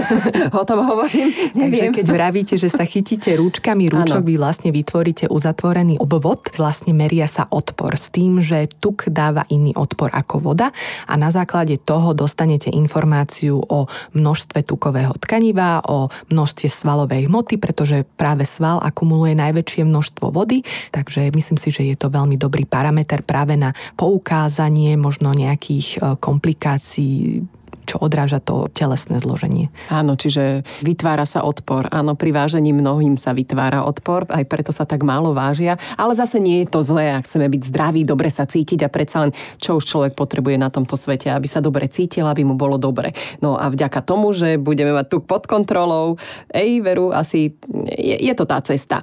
o 0.60 0.64
tom 0.68 0.84
hovorím. 0.84 1.32
Neviem. 1.56 1.64
Takže 1.64 1.84
keď 1.96 2.06
vravíte, 2.12 2.54
že 2.60 2.68
sa 2.68 2.84
chytíte 2.84 3.32
rúčkami 3.34 3.88
rúčok, 3.88 4.20
ano. 4.20 4.28
vy 4.28 4.34
vlastne 4.36 4.70
vytvoríte 4.70 5.32
uzatvorený 5.32 5.98
obvod, 5.98 6.52
vlastne 6.54 6.92
meria 6.92 7.24
sa 7.24 7.48
odpor 7.48 7.96
s 7.96 8.12
tým, 8.12 8.44
že 8.44 8.68
tuk 8.78 9.08
dáva 9.08 9.48
iný 9.48 9.72
odpor 9.72 10.12
ako 10.12 10.52
voda 10.52 10.68
a 11.08 11.14
na 11.16 11.32
základe 11.32 11.80
toho 11.80 12.12
dostanete 12.12 12.68
informáciu 12.68 13.58
o 13.58 13.88
množstve 14.12 14.62
tukového 14.62 15.16
tkaniva, 15.16 15.80
o 15.88 16.12
množstve 16.28 16.68
svalovej 16.68 17.26
hmoty, 17.26 17.56
pretože 17.56 18.04
práve 18.18 18.44
sval 18.44 18.82
akumuluje 18.84 19.32
najväčšie 19.38 19.82
množstvo 19.88 20.28
vody, 20.34 20.60
takže 20.92 21.32
myslím 21.32 21.58
si, 21.58 21.68
že 21.72 21.82
je 21.88 21.96
to 21.96 22.12
veľmi 22.12 22.36
dobrý 22.36 22.68
parameter 22.68 23.24
práve 23.24 23.56
na 23.56 23.72
poukázanie 23.96 24.98
možno 24.98 25.32
nejakých 25.32 25.88
e, 25.96 25.98
komplikácií 26.18 27.42
čo 27.84 27.98
odráža 28.00 28.38
to 28.38 28.70
telesné 28.70 29.18
zloženie. 29.18 29.68
Áno, 29.90 30.14
čiže 30.14 30.62
vytvára 30.82 31.26
sa 31.26 31.42
odpor. 31.42 31.90
Áno, 31.90 32.14
pri 32.14 32.30
vážení 32.30 32.70
mnohým 32.70 33.18
sa 33.18 33.34
vytvára 33.34 33.84
odpor, 33.84 34.26
aj 34.30 34.44
preto 34.46 34.70
sa 34.70 34.86
tak 34.86 35.02
málo 35.02 35.34
vážia, 35.34 35.76
ale 35.98 36.14
zase 36.14 36.38
nie 36.38 36.62
je 36.62 36.70
to 36.70 36.80
zlé, 36.80 37.14
ak 37.14 37.26
chceme 37.26 37.46
byť 37.50 37.62
zdraví, 37.68 38.02
dobre 38.06 38.30
sa 38.30 38.46
cítiť 38.46 38.86
a 38.86 38.92
predsa 38.92 39.26
len 39.26 39.30
čo 39.58 39.78
už 39.78 39.84
človek 39.84 40.12
potrebuje 40.14 40.56
na 40.58 40.70
tomto 40.70 40.94
svete, 40.94 41.30
aby 41.30 41.46
sa 41.50 41.58
dobre 41.58 41.90
cítil, 41.90 42.26
aby 42.26 42.46
mu 42.46 42.54
bolo 42.54 42.78
dobre. 42.78 43.14
No 43.42 43.58
a 43.58 43.68
vďaka 43.68 44.00
tomu, 44.02 44.30
že 44.32 44.56
budeme 44.58 44.94
mať 44.94 45.06
tu 45.12 45.18
pod 45.22 45.46
kontrolou, 45.50 46.16
ej, 46.50 46.80
veru, 46.80 47.10
asi 47.10 47.54
je, 47.86 48.16
je 48.18 48.32
to 48.34 48.44
tá 48.46 48.58
cesta. 48.62 49.02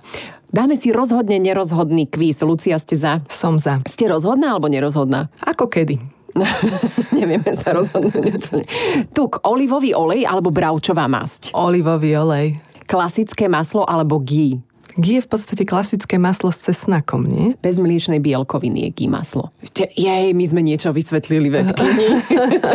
Dáme 0.49 0.73
si 0.81 0.89
rozhodne 0.89 1.37
nerozhodný 1.37 2.09
kvíz. 2.09 2.41
Lucia, 2.41 2.81
ste 2.81 2.97
za? 2.97 3.21
Som 3.29 3.61
za. 3.61 3.85
Ste 3.85 4.09
rozhodná 4.09 4.57
alebo 4.57 4.65
nerozhodná? 4.65 5.29
Ako 5.45 5.69
kedy? 5.69 6.18
Nevieme 7.17 7.51
sa 7.57 7.73
rozhodnúť. 7.73 8.63
Tuk, 9.11 9.41
olivový 9.45 9.93
olej 9.97 10.25
alebo 10.25 10.53
bravčová 10.53 11.09
masť? 11.09 11.51
Olivový 11.57 12.15
olej. 12.17 12.47
Klasické 12.89 13.45
maslo 13.45 13.85
alebo 13.85 14.17
ghee? 14.21 14.61
Ghee 14.97 15.21
je 15.21 15.25
v 15.25 15.29
podstate 15.29 15.63
klasické 15.63 16.17
maslo 16.17 16.49
s 16.49 16.65
cesnakom, 16.65 17.21
nie? 17.23 17.53
Bez 17.61 17.77
mliečnej 17.77 18.17
bielkoviny 18.17 18.89
je 18.89 18.91
ghee 18.91 19.07
maslo. 19.07 19.53
Jej, 19.77 20.33
my 20.33 20.45
sme 20.49 20.65
niečo 20.65 20.89
vysvetlili 20.89 21.47
vedkyni. 21.53 22.07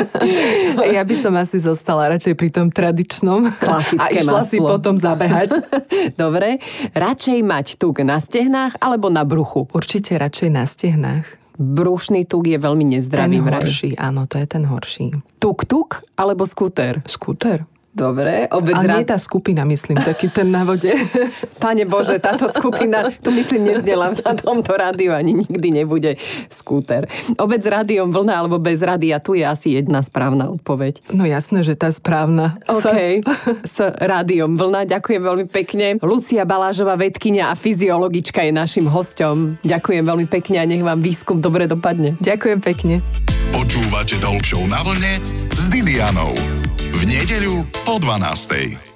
ja 0.96 1.02
by 1.02 1.14
som 1.18 1.34
asi 1.34 1.58
zostala 1.58 2.14
radšej 2.14 2.34
pri 2.38 2.48
tom 2.54 2.70
tradičnom. 2.70 3.50
Klasické 3.58 4.00
a 4.00 4.24
išla 4.24 4.40
maslo. 4.40 4.48
si 4.48 4.58
potom 4.62 4.94
zabehať. 4.94 5.58
Dobre. 6.22 6.62
Radšej 6.94 7.38
mať 7.42 7.66
tuk 7.76 8.00
na 8.06 8.22
stehnách 8.22 8.78
alebo 8.78 9.10
na 9.10 9.26
bruchu? 9.26 9.66
Určite 9.74 10.14
radšej 10.14 10.48
na 10.48 10.64
stehnách. 10.64 11.43
Brušný 11.54 12.26
tuk 12.26 12.50
je 12.50 12.58
veľmi 12.58 12.98
nezdravý 12.98 13.38
Ten 13.38 13.46
horší, 13.46 13.90
áno, 13.94 14.26
to 14.26 14.42
je 14.42 14.46
ten 14.50 14.64
horší. 14.66 15.06
Tuk-tuk 15.38 16.02
alebo 16.18 16.42
skúter? 16.50 17.06
Skúter. 17.06 17.62
Dobre, 17.94 18.50
obec 18.50 18.74
Ale 18.74 18.90
nie 18.90 19.07
tá 19.07 19.14
skupina, 19.22 19.62
myslím, 19.62 20.02
taký 20.02 20.26
ten 20.26 20.50
na 20.50 20.66
vode. 20.66 20.90
Pane 21.62 21.87
Bože, 21.87 22.18
táto 22.18 22.50
skupina, 22.50 23.07
tu 23.22 23.30
myslím 23.30 23.70
neznela 23.70 24.11
na 24.11 24.35
tomto 24.35 24.74
rádiu, 24.74 25.14
ani 25.14 25.46
nikdy 25.46 25.70
nebude 25.70 26.18
skúter. 26.50 27.07
Obec 27.38 27.62
s 27.62 27.70
rádiom 27.70 28.11
vlna 28.11 28.35
alebo 28.42 28.59
bez 28.59 28.83
rádia, 28.83 29.22
tu 29.22 29.38
je 29.38 29.46
asi 29.46 29.78
jedna 29.78 30.02
správna 30.02 30.50
odpoveď. 30.50 31.07
No 31.14 31.22
jasné, 31.22 31.62
že 31.62 31.78
tá 31.78 31.94
správna. 31.94 32.59
OK, 32.66 33.22
s 33.62 33.78
rádiom 34.02 34.59
vlna, 34.59 34.90
ďakujem 34.90 35.22
veľmi 35.22 35.46
pekne. 35.46 35.87
Lucia 36.02 36.42
Balážová, 36.42 36.98
vedkynia 36.98 37.54
a 37.54 37.54
fyziologička 37.54 38.42
je 38.42 38.50
našim 38.50 38.90
hosťom. 38.90 39.62
Ďakujem 39.62 40.02
veľmi 40.02 40.26
pekne 40.26 40.59
a 40.59 40.66
nech 40.66 40.83
vám 40.83 40.98
výskum 40.98 41.38
dobre 41.38 41.70
dopadne. 41.70 42.18
Ďakujem 42.18 42.59
pekne. 42.59 43.07
Počúvate 43.54 44.18
Show 44.42 44.66
na 44.66 44.83
vlne 44.83 45.22
s 45.54 45.70
Didianou. 45.70 46.63
V 46.94 47.11
nedeľu 47.11 47.66
po 47.83 47.98
12. 47.98 48.93